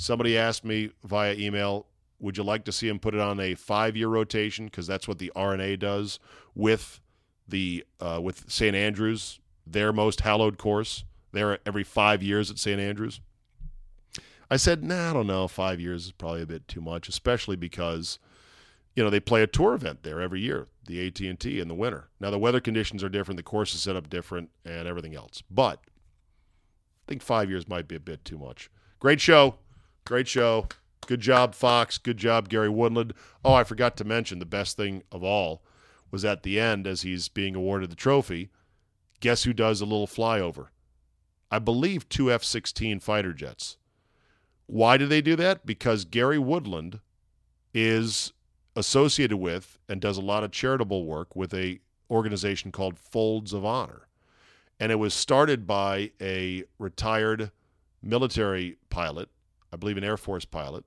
[0.00, 1.84] Somebody asked me via email,
[2.20, 4.64] would you like to see him put it on a five year rotation?
[4.64, 6.18] Because that's what the R&A does
[6.54, 7.00] with
[7.46, 8.74] the uh, with St.
[8.74, 11.04] Andrews, their most hallowed course.
[11.32, 12.80] They're every five years at St.
[12.80, 13.20] Andrews.
[14.50, 15.46] I said, nah, I don't know.
[15.46, 18.18] Five years is probably a bit too much, especially because,
[18.96, 22.08] you know, they play a tour event there every year, the AT&T in the winter.
[22.18, 25.42] Now the weather conditions are different, the course is set up different, and everything else.
[25.50, 28.70] But I think five years might be a bit too much.
[28.98, 29.56] Great show,
[30.10, 30.66] great show.
[31.06, 31.96] Good job, Fox.
[31.96, 33.14] Good job, Gary Woodland.
[33.44, 35.62] Oh, I forgot to mention the best thing of all
[36.10, 38.50] was at the end as he's being awarded the trophy.
[39.20, 40.70] Guess who does a little flyover?
[41.48, 43.76] I believe two F 16 fighter jets.
[44.66, 45.64] Why do they do that?
[45.64, 46.98] Because Gary Woodland
[47.72, 48.32] is
[48.74, 51.78] associated with and does a lot of charitable work with a
[52.10, 54.08] organization called Folds of Honor.
[54.80, 57.52] And it was started by a retired
[58.02, 59.28] military pilot,
[59.72, 60.84] I believe an Air Force pilot,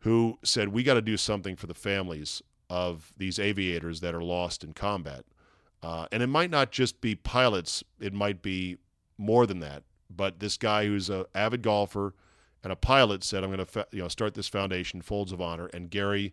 [0.00, 4.22] who said, We got to do something for the families of these aviators that are
[4.22, 5.24] lost in combat.
[5.82, 8.78] Uh, and it might not just be pilots, it might be
[9.18, 9.82] more than that.
[10.08, 12.14] But this guy who's an avid golfer
[12.62, 15.40] and a pilot said, I'm going to fa- you know, start this foundation, Folds of
[15.40, 15.66] Honor.
[15.66, 16.32] And Gary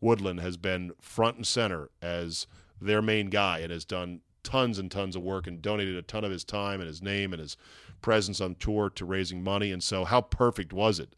[0.00, 2.46] Woodland has been front and center as
[2.80, 6.24] their main guy and has done tons and tons of work and donated a ton
[6.24, 7.56] of his time and his name and his
[8.00, 9.72] presence on tour to raising money.
[9.72, 11.14] And so, how perfect was it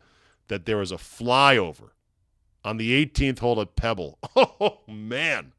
[0.49, 1.91] that there was a flyover
[2.65, 4.19] on the 18th hole at Pebble.
[4.37, 5.53] Oh, man.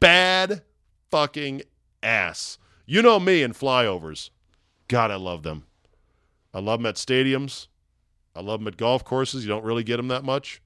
[0.00, 0.62] Bad
[1.10, 1.62] fucking
[2.02, 2.58] ass.
[2.84, 4.30] You know me and flyovers.
[4.88, 5.64] God, I love them.
[6.52, 7.68] I love them at stadiums.
[8.34, 9.44] I love them at golf courses.
[9.44, 10.60] You don't really get them that much.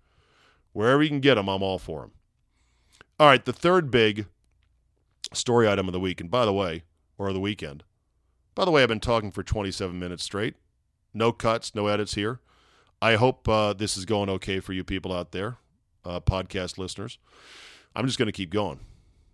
[0.73, 2.12] Wherever you can get them, I'm all for them.
[3.18, 4.27] All right, the third big
[5.33, 6.83] story item of the week, and by the way,
[7.18, 7.85] or the weekend.
[8.55, 10.57] By the way, I've been talking for 27 minutes straight.
[11.14, 12.40] No cuts, no edits here.
[13.03, 15.57] I hope uh, this is going okay for you people out there,
[16.05, 17.19] uh, podcast listeners.
[17.97, 18.81] I'm just going to keep going.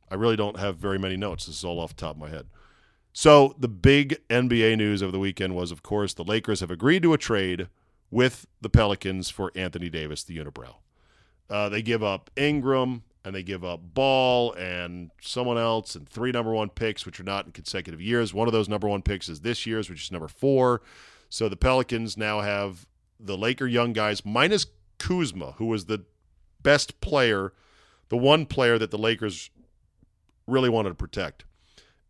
[0.08, 1.46] I really don't have very many notes.
[1.46, 2.46] This is all off the top of my head.
[3.12, 7.02] So, the big NBA news of the weekend was, of course, the Lakers have agreed
[7.02, 7.68] to a trade
[8.10, 10.76] with the Pelicans for Anthony Davis, the unibrow.
[11.50, 16.30] Uh, they give up Ingram and they give up Ball and someone else and three
[16.30, 18.32] number one picks, which are not in consecutive years.
[18.32, 20.82] One of those number one picks is this year's, which is number four.
[21.28, 22.86] So the Pelicans now have
[23.18, 24.66] the Laker young guys minus
[24.98, 26.04] Kuzma, who was the
[26.62, 27.52] best player,
[28.08, 29.50] the one player that the Lakers
[30.46, 31.44] really wanted to protect.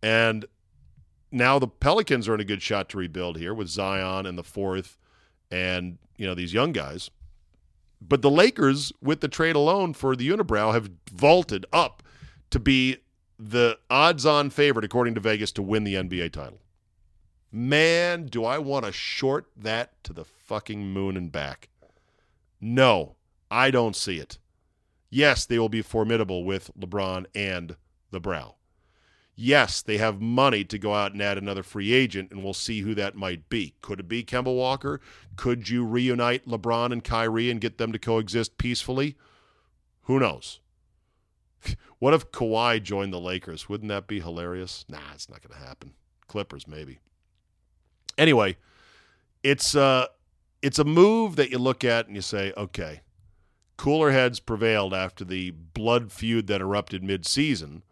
[0.03, 0.45] And
[1.33, 4.45] now the Pelicans are in a good shot to rebuild here with Zion and the
[4.45, 4.97] fourth
[5.51, 7.11] and, you know, these young guys.
[8.01, 12.03] But the Lakers, with the trade alone for the unibrow, have vaulted up
[12.51, 12.99] to be
[13.38, 16.61] the odds on favorite, according to Vegas, to win the NBA title.
[17.59, 21.71] Man, do I want to short that to the fucking moon and back.
[22.61, 23.16] No,
[23.51, 24.37] I don't see it.
[25.09, 27.77] Yes, they will be formidable with LeBron and
[28.11, 28.57] the brow.
[29.35, 32.83] Yes, they have money to go out and add another free agent, and we'll see
[32.83, 33.73] who that might be.
[33.81, 35.01] Could it be Kemba Walker?
[35.37, 39.16] Could you reunite LeBron and Kyrie and get them to coexist peacefully?
[40.03, 40.61] Who knows?
[42.01, 43.66] What if Kawhi joined the Lakers?
[43.66, 44.85] Wouldn't that be hilarious?
[44.90, 45.95] Nah, it's not going to happen.
[46.29, 46.99] Clippers, maybe.
[48.18, 48.57] Anyway,
[49.42, 50.07] it's uh,
[50.62, 53.02] it's a move that you look at and you say, okay,
[53.76, 57.83] cooler heads prevailed after the blood feud that erupted mid-season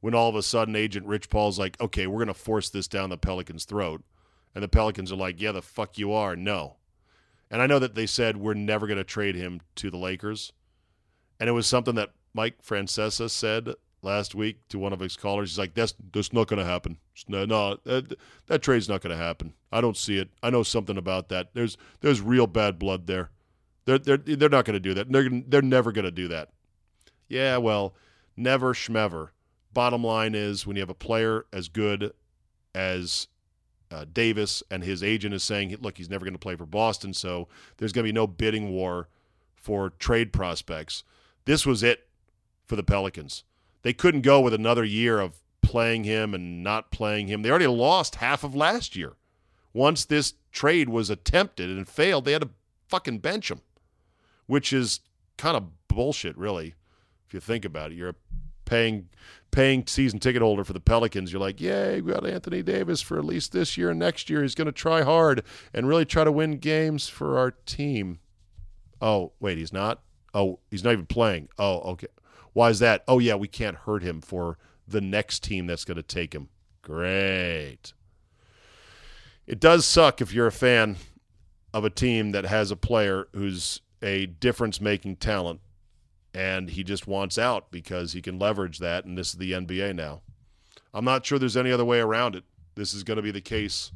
[0.00, 2.88] when all of a sudden agent Rich Paul's like, okay, we're going to force this
[2.88, 4.02] down the Pelicans' throat.
[4.54, 6.34] And the Pelicans are like, yeah, the fuck you are.
[6.34, 6.76] No.
[7.50, 10.52] And I know that they said we're never going to trade him to the Lakers.
[11.38, 15.50] And it was something that Mike Francesa said last week to one of his callers.
[15.50, 16.98] He's like, "That's that's not going to happen.
[17.28, 19.54] No, no that, that trade's not going to happen.
[19.70, 20.30] I don't see it.
[20.42, 21.50] I know something about that.
[21.54, 23.30] There's there's real bad blood there.
[23.84, 25.10] They're they're they're not going to do that.
[25.10, 26.50] They're they're never going to do that.
[27.28, 27.94] Yeah, well,
[28.36, 29.28] never schmever.
[29.72, 32.12] Bottom line is, when you have a player as good
[32.74, 33.28] as
[33.90, 37.14] uh, Davis and his agent is saying, look, he's never going to play for Boston,
[37.14, 39.08] so there's going to be no bidding war
[39.54, 41.04] for trade prospects.
[41.44, 42.08] This was it
[42.66, 43.44] for the Pelicans.
[43.82, 47.42] They couldn't go with another year of playing him and not playing him.
[47.42, 49.14] They already lost half of last year.
[49.72, 52.50] Once this trade was attempted and failed, they had to
[52.88, 53.60] fucking bench him,
[54.46, 55.00] which is
[55.38, 56.74] kind of bullshit, really,
[57.26, 57.96] if you think about it.
[57.96, 58.16] You're
[58.64, 59.08] paying
[59.50, 61.32] paying season ticket holder for the Pelicans.
[61.32, 64.42] You're like, yay, we got Anthony Davis for at least this year and next year.
[64.42, 65.42] He's going to try hard
[65.74, 68.20] and really try to win games for our team.
[69.00, 70.02] Oh, wait, he's not?
[70.34, 71.48] Oh, he's not even playing.
[71.58, 72.06] Oh, okay.
[72.52, 73.04] Why is that?
[73.06, 76.48] Oh, yeah, we can't hurt him for the next team that's going to take him.
[76.82, 77.92] Great.
[79.46, 80.96] It does suck if you're a fan
[81.72, 85.60] of a team that has a player who's a difference making talent
[86.32, 89.94] and he just wants out because he can leverage that, and this is the NBA
[89.96, 90.22] now.
[90.94, 92.44] I'm not sure there's any other way around it.
[92.74, 93.92] This is going to be the case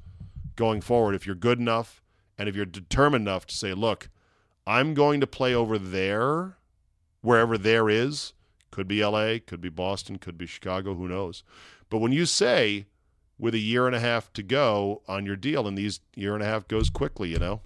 [0.57, 1.14] going forward.
[1.14, 2.03] If you're good enough
[2.37, 4.09] and if you're determined enough to say, look,
[4.67, 6.57] I'm going to play over there,
[7.21, 8.34] wherever there is,
[8.75, 11.45] could be LA, could be Boston, could be Chicago, who knows.
[11.91, 12.87] But when you say,
[13.39, 16.43] with a year and a half to go on your deal, and these year and
[16.43, 17.61] a half goes quickly, you know,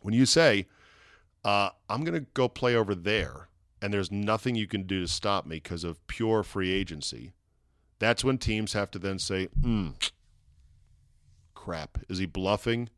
[0.00, 0.68] when you say,
[1.44, 3.48] uh, I'm going to go play over there,
[3.82, 7.32] and there's nothing you can do to stop me because of pure free agency.
[7.98, 9.88] That's when teams have to then say, hmm,
[11.52, 12.90] crap, is he bluffing?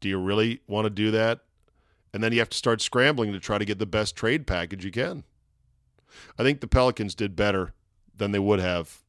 [0.00, 1.44] Do you really want to do that?
[2.12, 4.84] And then you have to start scrambling to try to get the best trade package
[4.84, 5.22] you can.
[6.38, 7.72] I think the Pelicans did better
[8.16, 9.02] than they would have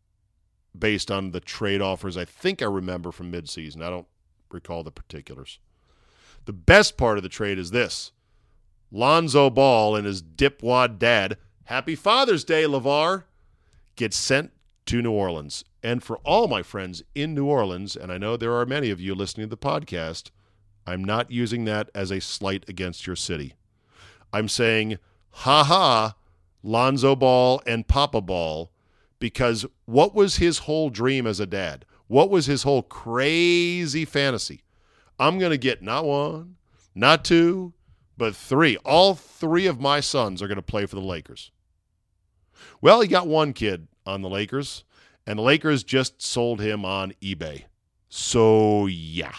[0.78, 3.82] based on the trade offers I think I remember from midseason.
[3.84, 4.08] I don't
[4.50, 5.60] recall the particulars.
[6.46, 8.12] The best part of the trade is this
[8.92, 13.24] Lonzo Ball and his dipwad dad, Happy Father's Day, LeVar,
[13.96, 14.52] gets sent
[14.88, 15.64] to New Orleans.
[15.84, 19.00] And for all my friends in New Orleans, and I know there are many of
[19.00, 20.32] you listening to the podcast,
[20.86, 23.54] I'm not using that as a slight against your city.
[24.34, 24.98] I'm saying,
[25.30, 26.16] ha ha,
[26.63, 28.71] Lonzo Ball and Papa Ball,
[29.19, 31.86] because what was his whole dream as a dad?
[32.08, 34.63] What was his whole crazy fantasy?
[35.19, 36.58] I'm going to get not one,
[36.93, 37.74] not two,
[38.17, 38.78] but three.
[38.78, 41.52] All three of my sons are going to play for the Lakers.
[42.82, 44.84] Well, he got one kid on the Lakers,
[45.26, 47.65] and the Lakers just sold him on eBay.
[48.10, 49.36] So, yeah.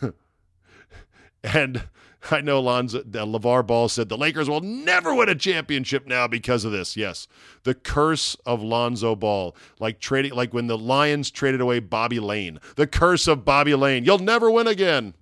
[1.44, 1.88] and
[2.30, 6.26] I know Lonzo, uh, LeVar Ball said the Lakers will never win a championship now
[6.26, 6.96] because of this.
[6.96, 7.26] Yes,
[7.64, 12.60] the curse of Lonzo Ball, like trading, like when the Lions traded away Bobby Layne,
[12.76, 14.04] the curse of Bobby Layne.
[14.04, 15.14] You'll never win again.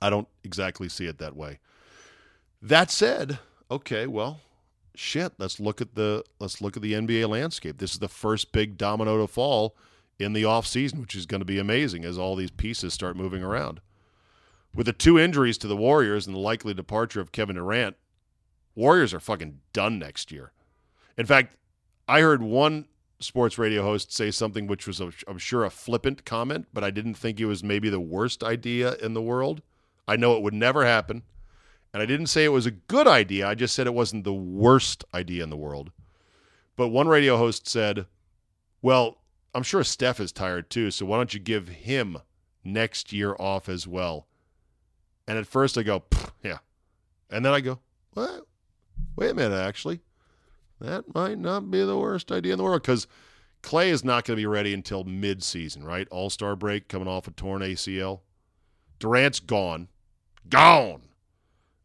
[0.00, 1.58] I don't exactly see it that way.
[2.62, 3.38] That said,
[3.70, 4.40] okay, well,
[4.94, 7.78] shit, let's look at the let's look at the NBA landscape.
[7.78, 9.76] This is the first big domino to fall
[10.18, 13.42] in the offseason, which is going to be amazing as all these pieces start moving
[13.42, 13.80] around.
[14.78, 17.96] With the two injuries to the Warriors and the likely departure of Kevin Durant,
[18.76, 20.52] Warriors are fucking done next year.
[21.16, 21.56] In fact,
[22.06, 22.86] I heard one
[23.18, 27.14] sports radio host say something which was, I'm sure, a flippant comment, but I didn't
[27.14, 29.62] think it was maybe the worst idea in the world.
[30.06, 31.24] I know it would never happen.
[31.92, 33.48] And I didn't say it was a good idea.
[33.48, 35.90] I just said it wasn't the worst idea in the world.
[36.76, 38.06] But one radio host said,
[38.80, 39.22] Well,
[39.56, 42.18] I'm sure Steph is tired too, so why don't you give him
[42.62, 44.28] next year off as well?
[45.28, 46.02] And at first I go,
[46.42, 46.58] Yeah.
[47.30, 47.78] And then I go,
[48.14, 48.46] What?
[49.14, 50.00] Wait a minute, actually.
[50.80, 53.06] That might not be the worst idea in the world because
[53.62, 56.08] Clay is not going to be ready until mid-season, right?
[56.10, 58.20] All Star break coming off a torn ACL.
[58.98, 59.88] Durant's gone
[60.48, 61.02] gone.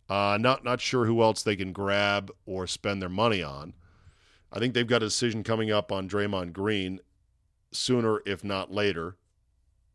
[0.10, 3.74] Uh, not not sure who else they can grab or spend their money on.
[4.52, 7.00] I think they've got a decision coming up on Draymond Green
[7.72, 9.18] sooner, if not later.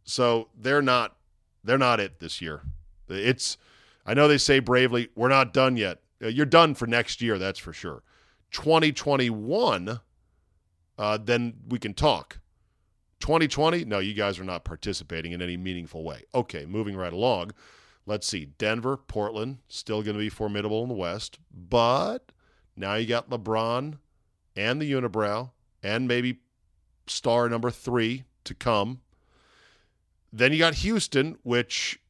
[0.04, 1.16] So they're not
[1.62, 2.62] they're not it this year.
[3.08, 3.56] It's
[4.08, 5.98] I know they say bravely, we're not done yet.
[6.22, 8.02] Uh, you're done for next year, that's for sure.
[8.52, 10.00] 2021,
[10.96, 12.40] uh, then we can talk.
[13.20, 16.22] 2020, no, you guys are not participating in any meaningful way.
[16.34, 17.50] Okay, moving right along.
[18.06, 18.46] Let's see.
[18.46, 22.32] Denver, Portland, still going to be formidable in the West, but
[22.74, 23.98] now you got LeBron
[24.56, 25.50] and the unibrow
[25.82, 26.40] and maybe
[27.06, 29.02] star number three to come.
[30.32, 32.00] Then you got Houston, which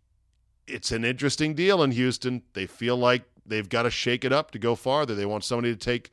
[0.69, 2.43] it's an interesting deal in Houston.
[2.53, 5.15] They feel like they've got to shake it up to go farther.
[5.15, 6.11] They want somebody to take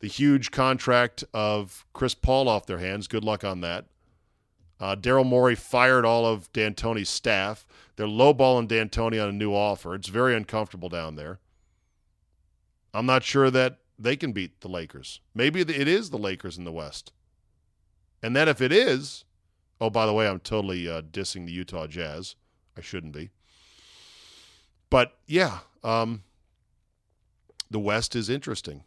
[0.00, 3.06] the huge contract of Chris Paul off their hands.
[3.06, 3.86] Good luck on that.
[4.80, 7.64] Uh, Daryl Morey fired all of D'Antoni's staff.
[7.94, 9.94] They're lowballing D'Antoni on a new offer.
[9.94, 11.38] It's very uncomfortable down there.
[12.92, 15.20] I'm not sure that they can beat the Lakers.
[15.34, 17.12] Maybe it is the Lakers in the West.
[18.22, 19.24] And then if it is,
[19.80, 22.34] oh, by the way, I'm totally uh, dissing the Utah Jazz.
[22.76, 23.30] I shouldn't be.
[24.92, 26.22] But yeah, um,
[27.70, 28.84] the West is interesting.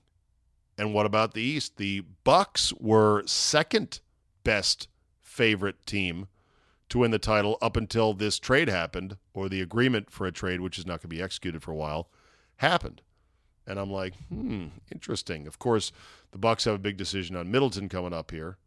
[0.78, 1.78] And what about the East?
[1.78, 4.02] The Bucks were second
[4.44, 4.88] best
[5.20, 6.28] favorite team
[6.90, 10.62] to win the title up until this trade happened, or the agreement for a trade,
[10.62, 12.12] which is not going to be executed for a while,
[12.58, 13.02] happened.
[13.66, 15.48] And I'm like, hmm, interesting.
[15.48, 15.92] Of course,
[16.34, 18.58] the Bucks have a big decision on Middleton coming up here,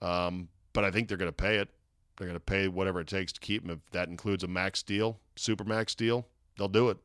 [0.00, 1.68] um, but I think they're going to pay it.
[2.16, 3.70] They're going to pay whatever it takes to keep him.
[3.70, 6.26] If that includes a max deal, super max deal,
[6.56, 6.98] they'll do it.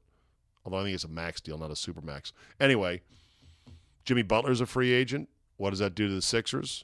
[0.65, 2.33] Although I think it's a max deal, not a super max.
[2.59, 3.01] Anyway,
[4.03, 5.29] Jimmy Butler's a free agent.
[5.55, 6.83] What does that do to the Sixers?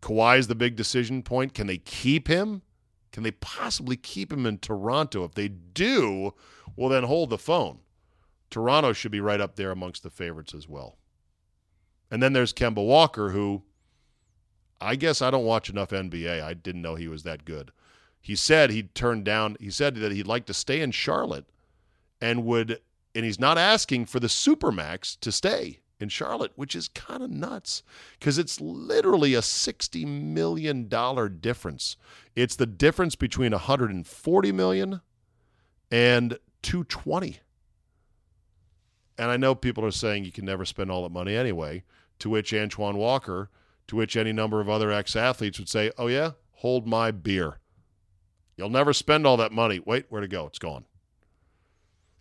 [0.00, 1.54] Kawhi's the big decision point.
[1.54, 2.62] Can they keep him?
[3.12, 5.24] Can they possibly keep him in Toronto?
[5.24, 6.34] If they do,
[6.76, 7.80] well, then hold the phone.
[8.50, 10.96] Toronto should be right up there amongst the favorites as well.
[12.10, 13.62] And then there's Kemba Walker, who
[14.80, 16.42] I guess I don't watch enough NBA.
[16.42, 17.72] I didn't know he was that good.
[18.20, 21.46] He said he'd turned down, he said that he'd like to stay in Charlotte
[22.20, 22.80] and would,
[23.14, 27.30] and he's not asking for the Supermax to stay in Charlotte, which is kind of
[27.30, 27.82] nuts
[28.18, 30.88] because it's literally a $60 million
[31.40, 31.96] difference.
[32.34, 35.00] It's the difference between 140 million
[35.90, 37.40] and 220.
[39.18, 41.84] And I know people are saying you can never spend all that money anyway,
[42.18, 43.50] to which Antoine Walker,
[43.88, 47.58] to which any number of other ex athletes would say, oh, yeah, hold my beer.
[48.56, 49.80] You'll never spend all that money.
[49.80, 50.46] Wait, where to go?
[50.46, 50.84] It's gone.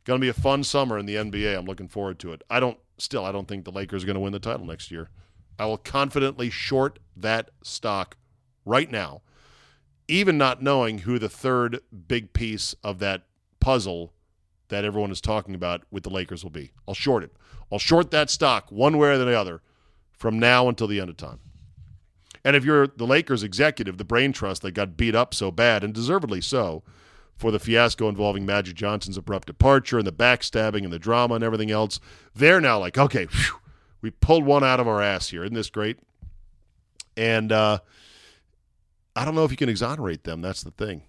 [0.05, 1.57] Going to be a fun summer in the NBA.
[1.57, 2.43] I'm looking forward to it.
[2.49, 4.91] I don't, still, I don't think the Lakers are going to win the title next
[4.91, 5.09] year.
[5.57, 8.17] I will confidently short that stock
[8.65, 9.21] right now,
[10.07, 13.23] even not knowing who the third big piece of that
[13.59, 14.13] puzzle
[14.69, 16.71] that everyone is talking about with the Lakers will be.
[16.87, 17.31] I'll short it.
[17.71, 19.61] I'll short that stock one way or the other
[20.11, 21.39] from now until the end of time.
[22.43, 25.83] And if you're the Lakers executive, the brain trust that got beat up so bad,
[25.83, 26.83] and deservedly so,
[27.36, 31.43] for the fiasco involving Magic Johnson's abrupt departure and the backstabbing and the drama and
[31.43, 31.99] everything else,
[32.33, 33.59] they're now like, okay, whew,
[34.01, 35.43] we pulled one out of our ass here.
[35.43, 35.99] Isn't this great?
[37.17, 37.79] And uh,
[39.15, 40.41] I don't know if you can exonerate them.
[40.41, 41.03] That's the thing.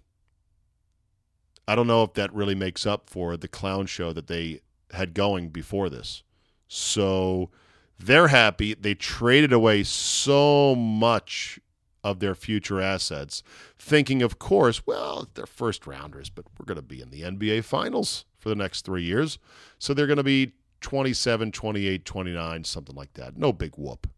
[1.68, 4.60] I don't know if that really makes up for the clown show that they
[4.92, 6.22] had going before this.
[6.68, 7.50] So
[7.98, 8.74] they're happy.
[8.74, 11.58] They traded away so much
[12.06, 13.42] of their future assets,
[13.80, 17.64] thinking, of course, well, they're first rounders, but we're going to be in the NBA
[17.64, 19.40] Finals for the next three years.
[19.80, 20.52] So they're going to be
[20.82, 23.36] 27, 28, 29, something like that.
[23.36, 24.08] No big whoop.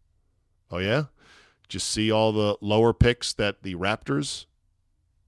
[0.69, 1.05] Oh, yeah?
[1.67, 4.45] Just see all the lower picks that the Raptors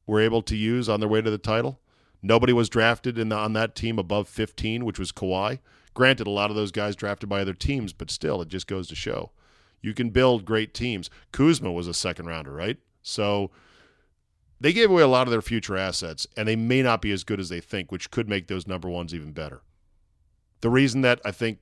[0.05, 1.79] were able to use on their way to the title?
[2.21, 5.57] Nobody was drafted in the, on that team above 15, which was Kawhi.
[5.95, 8.87] Granted, a lot of those guys drafted by other teams, but still, it just goes
[8.89, 9.31] to show
[9.81, 11.09] you can build great teams.
[11.31, 12.77] Kuzma was a second rounder, right?
[13.01, 13.51] So
[14.59, 17.23] they gave away a lot of their future assets, and they may not be as
[17.23, 19.61] good as they think, which could make those number ones even better.
[20.61, 21.59] The reason that I think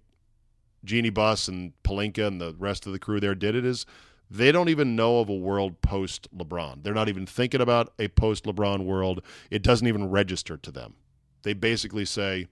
[0.83, 3.85] Jeanie Buss and Pelinka and the rest of the crew there did it is
[4.29, 6.83] they don't even know of a world post LeBron.
[6.83, 9.21] They're not even thinking about a post LeBron world.
[9.49, 10.95] It doesn't even register to them.
[11.43, 12.47] They basically say,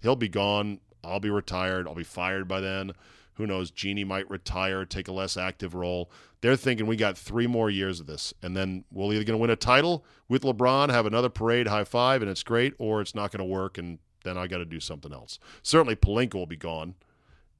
[0.00, 0.80] he'll be gone.
[1.04, 1.86] I'll be retired.
[1.86, 2.92] I'll be fired by then.
[3.36, 3.70] Who knows?
[3.70, 6.10] Jeanie might retire, take a less active role.
[6.40, 9.42] They're thinking we got three more years of this, and then we're either going to
[9.42, 13.14] win a title with LeBron, have another parade high five, and it's great, or it's
[13.14, 15.38] not going to work, and then I got to do something else.
[15.62, 16.94] Certainly, Pelinka will be gone,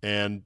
[0.02, 0.42] and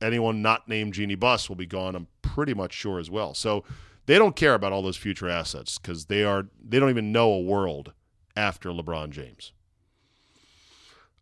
[0.00, 1.94] anyone not named Jeanie Buss will be gone.
[1.94, 3.34] I'm pretty much sure as well.
[3.34, 3.64] So
[4.06, 7.32] they don't care about all those future assets because they are they don't even know
[7.32, 7.92] a world
[8.36, 9.52] after LeBron James.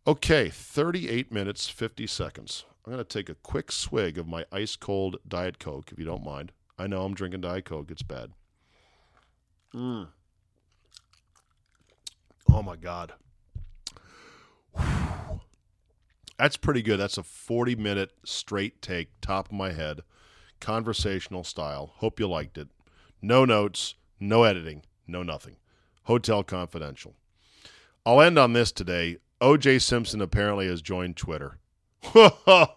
[0.07, 2.65] Okay, 38 minutes 50 seconds.
[2.85, 6.05] I'm going to take a quick swig of my ice cold Diet Coke, if you
[6.05, 6.51] don't mind.
[6.77, 7.89] I know I'm drinking Diet Coke.
[7.89, 8.31] It's bad.
[9.73, 10.09] Mm.
[12.51, 13.13] Oh, my God.
[16.37, 16.99] That's pretty good.
[16.99, 20.01] That's a 40 minute straight take, top of my head,
[20.59, 21.93] conversational style.
[21.95, 22.67] Hope you liked it.
[23.19, 25.55] No notes, no editing, no nothing.
[26.03, 27.15] Hotel Confidential.
[28.05, 29.17] I'll end on this today.
[29.41, 31.57] OJ Simpson apparently has joined Twitter.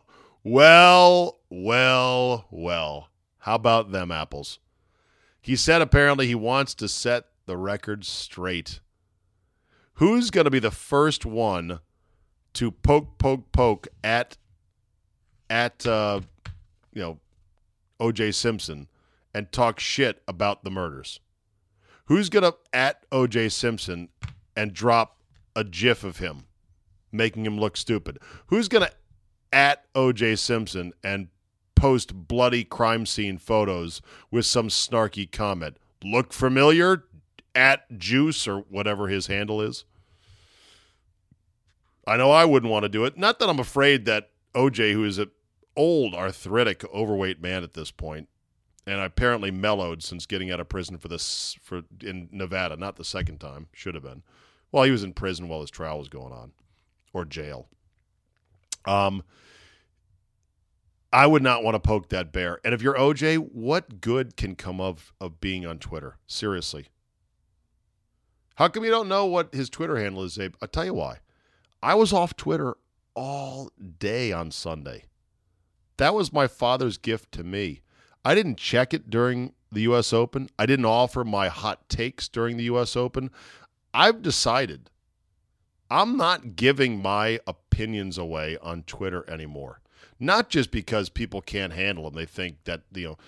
[0.45, 3.09] well, well, well.
[3.39, 4.59] How about them apples?
[5.41, 8.81] He said apparently he wants to set the record straight.
[9.95, 11.81] Who's going to be the first one
[12.55, 14.37] to poke, poke, poke at
[15.51, 16.21] at uh,
[16.93, 17.19] you know
[17.99, 18.33] O.J.
[18.33, 18.89] Simpson
[19.35, 21.21] and talk shit about the murders?
[22.07, 23.49] Who's going to at O.J.
[23.51, 24.09] Simpson
[24.57, 25.19] and drop
[25.57, 26.45] a GIF of him
[27.11, 28.19] making him look stupid?
[28.47, 28.93] Who's going to
[29.53, 30.37] at O.J.
[30.37, 31.29] Simpson and
[31.75, 35.77] post bloody crime scene photos with some snarky comment?
[36.03, 37.05] Look familiar?
[37.55, 39.85] At Juice or whatever his handle is.
[42.07, 43.19] I know I wouldn't want to do it.
[43.19, 45.31] Not that I'm afraid that OJ, who is an
[45.77, 48.29] old, arthritic, overweight man at this point,
[48.87, 53.05] and apparently mellowed since getting out of prison for this for in Nevada, not the
[53.05, 54.23] second time, should have been.
[54.73, 56.53] Well, he was in prison while his trial was going on,
[57.13, 57.69] or jail.
[58.85, 59.23] Um,
[61.13, 62.61] I would not want to poke that bear.
[62.65, 66.17] And if you're OJ, what good can come of of being on Twitter?
[66.27, 66.89] Seriously.
[68.57, 70.55] How come you don't know what his Twitter handle is, Abe?
[70.61, 71.19] I'll tell you why.
[71.83, 72.77] I was off Twitter
[73.15, 75.05] all day on Sunday.
[75.97, 77.83] That was my father's gift to me.
[78.25, 80.13] I didn't check it during the U.S.
[80.13, 80.49] Open.
[80.59, 82.97] I didn't offer my hot takes during the U.S.
[82.97, 83.31] Open.
[83.95, 84.91] I've decided
[85.91, 87.41] I'm not giving my
[87.79, 89.81] opinions away on Twitter anymore.
[90.19, 92.15] Not just because people can't handle them.
[92.15, 93.19] They think that, you know,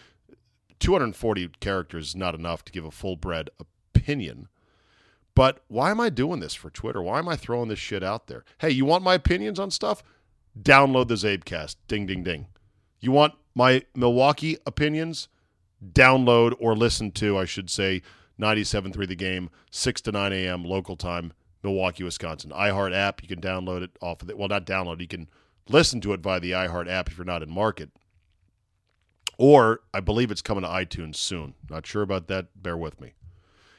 [0.80, 4.48] 240 characters is not enough to give a full bred opinion.
[5.36, 7.01] But why am I doing this for Twitter?
[7.01, 8.44] Why am I throwing this shit out there?
[8.59, 10.03] Hey, you want my opinions on stuff?
[10.61, 11.76] Download the Czabecast.
[11.86, 12.48] Ding, ding, ding.
[12.98, 15.28] You want my Milwaukee opinions?
[15.92, 18.03] Download or listen to, I should say,
[18.40, 20.64] 97.3 The Game, 6 to 9 a.m.
[20.64, 21.32] local time,
[21.62, 22.50] Milwaukee, Wisconsin.
[22.50, 24.38] iHeart app, you can download it off of it.
[24.38, 25.28] Well, not download, you can
[25.68, 27.90] listen to it via the iHeart app if you're not in market.
[29.38, 31.54] Or I believe it's coming to iTunes soon.
[31.68, 32.62] Not sure about that.
[32.62, 33.14] Bear with me.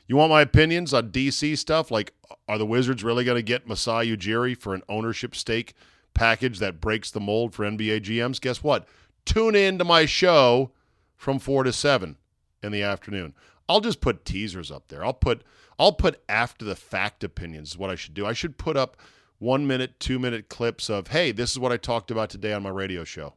[0.08, 1.92] You want my opinions on DC stuff?
[1.92, 2.14] Like,
[2.48, 5.74] are the Wizards really going to get Masai Ujiri for an ownership stake
[6.14, 8.42] package that breaks the mold for NBA GMs?
[8.42, 8.88] Guess what?
[9.24, 10.72] Tune in to my show
[11.16, 12.18] from four to seven
[12.64, 13.34] in the afternoon.
[13.70, 15.06] I'll just put teasers up there.
[15.06, 15.44] I'll put
[15.80, 18.26] I'll put after the fact opinions is what I should do.
[18.26, 18.98] I should put up
[19.40, 22.64] one minute, two minute clips of, hey, this is what I talked about today on
[22.64, 23.34] my radio show.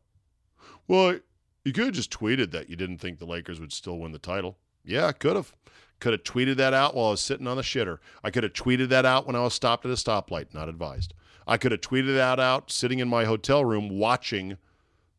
[0.87, 1.19] Well,
[1.65, 4.19] you could have just tweeted that you didn't think the Lakers would still win the
[4.19, 4.59] title.
[4.85, 5.55] Yeah, I could have.
[6.01, 7.99] Could have tweeted that out while I was sitting on the shitter.
[8.23, 11.15] I could have tweeted that out when I was stopped at a stoplight, not advised.
[11.47, 14.59] I could have tweeted that out sitting in my hotel room watching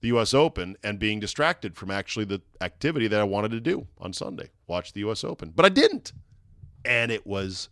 [0.02, 0.34] the U.S.
[0.34, 4.52] Open and being distracted from actually the activity that I wanted to do on Sunday,
[4.68, 5.24] watch the U.S.
[5.24, 5.52] Open.
[5.56, 6.12] But I didn't.
[6.86, 7.70] And it was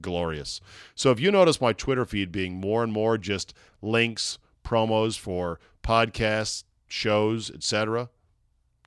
[0.00, 0.60] glorious.
[0.94, 5.60] So if you notice my Twitter feed being more and more just links, promos for
[5.82, 8.10] podcasts, shows, etc.,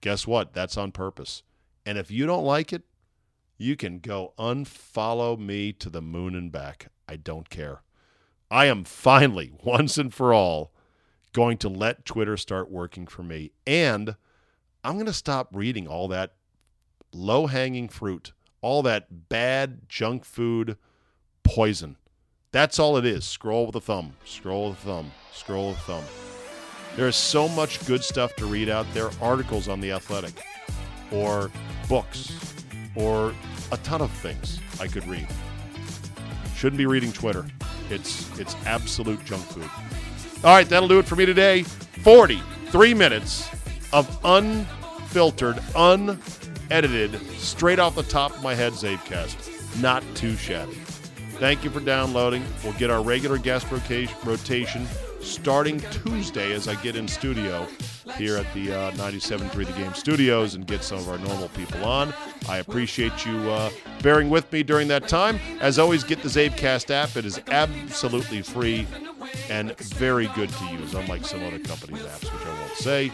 [0.01, 0.53] guess what?
[0.53, 1.43] That's on purpose.
[1.85, 2.83] And if you don't like it,
[3.57, 6.87] you can go unfollow me to the moon and back.
[7.07, 7.81] I don't care.
[8.49, 10.71] I am finally, once and for all,
[11.33, 13.51] going to let Twitter start working for me.
[13.65, 14.15] And
[14.83, 16.33] I'm going to stop reading all that
[17.13, 20.77] low hanging fruit, all that bad junk food
[21.43, 21.97] poison.
[22.51, 23.25] That's all it is.
[23.25, 26.03] Scroll with a thumb, scroll with a thumb, scroll with a thumb.
[26.95, 30.33] There is so much good stuff to read out there articles on The Athletic,
[31.11, 31.49] or
[31.87, 32.53] books,
[32.95, 33.33] or
[33.71, 35.27] a ton of things I could read.
[36.55, 37.45] Shouldn't be reading Twitter.
[37.89, 39.69] It's it's absolute junk food.
[40.43, 41.63] All right, that'll do it for me today.
[41.63, 43.49] 43 minutes
[43.93, 46.40] of unfiltered, unfiltered,
[46.71, 49.81] unedited, straight off the top of my head Czabecast.
[49.81, 50.73] Not too shabby.
[51.33, 52.45] Thank you for downloading.
[52.63, 54.87] We'll get our regular guest rotation
[55.19, 57.67] starting Tuesday as I get in studio
[58.15, 61.83] here at the uh, 97.3 The Game studios and get some of our normal people
[61.83, 62.13] on.
[62.47, 63.69] I appreciate you uh,
[64.01, 65.39] bearing with me during that time.
[65.59, 67.15] As always, get the Czabecast app.
[67.17, 68.87] It is absolutely free
[69.49, 73.11] and very good to use, unlike some other companies' apps, which I won't say.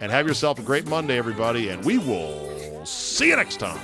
[0.00, 2.54] And have yourself a great Monday, everybody, and we will
[2.84, 3.80] see you next time.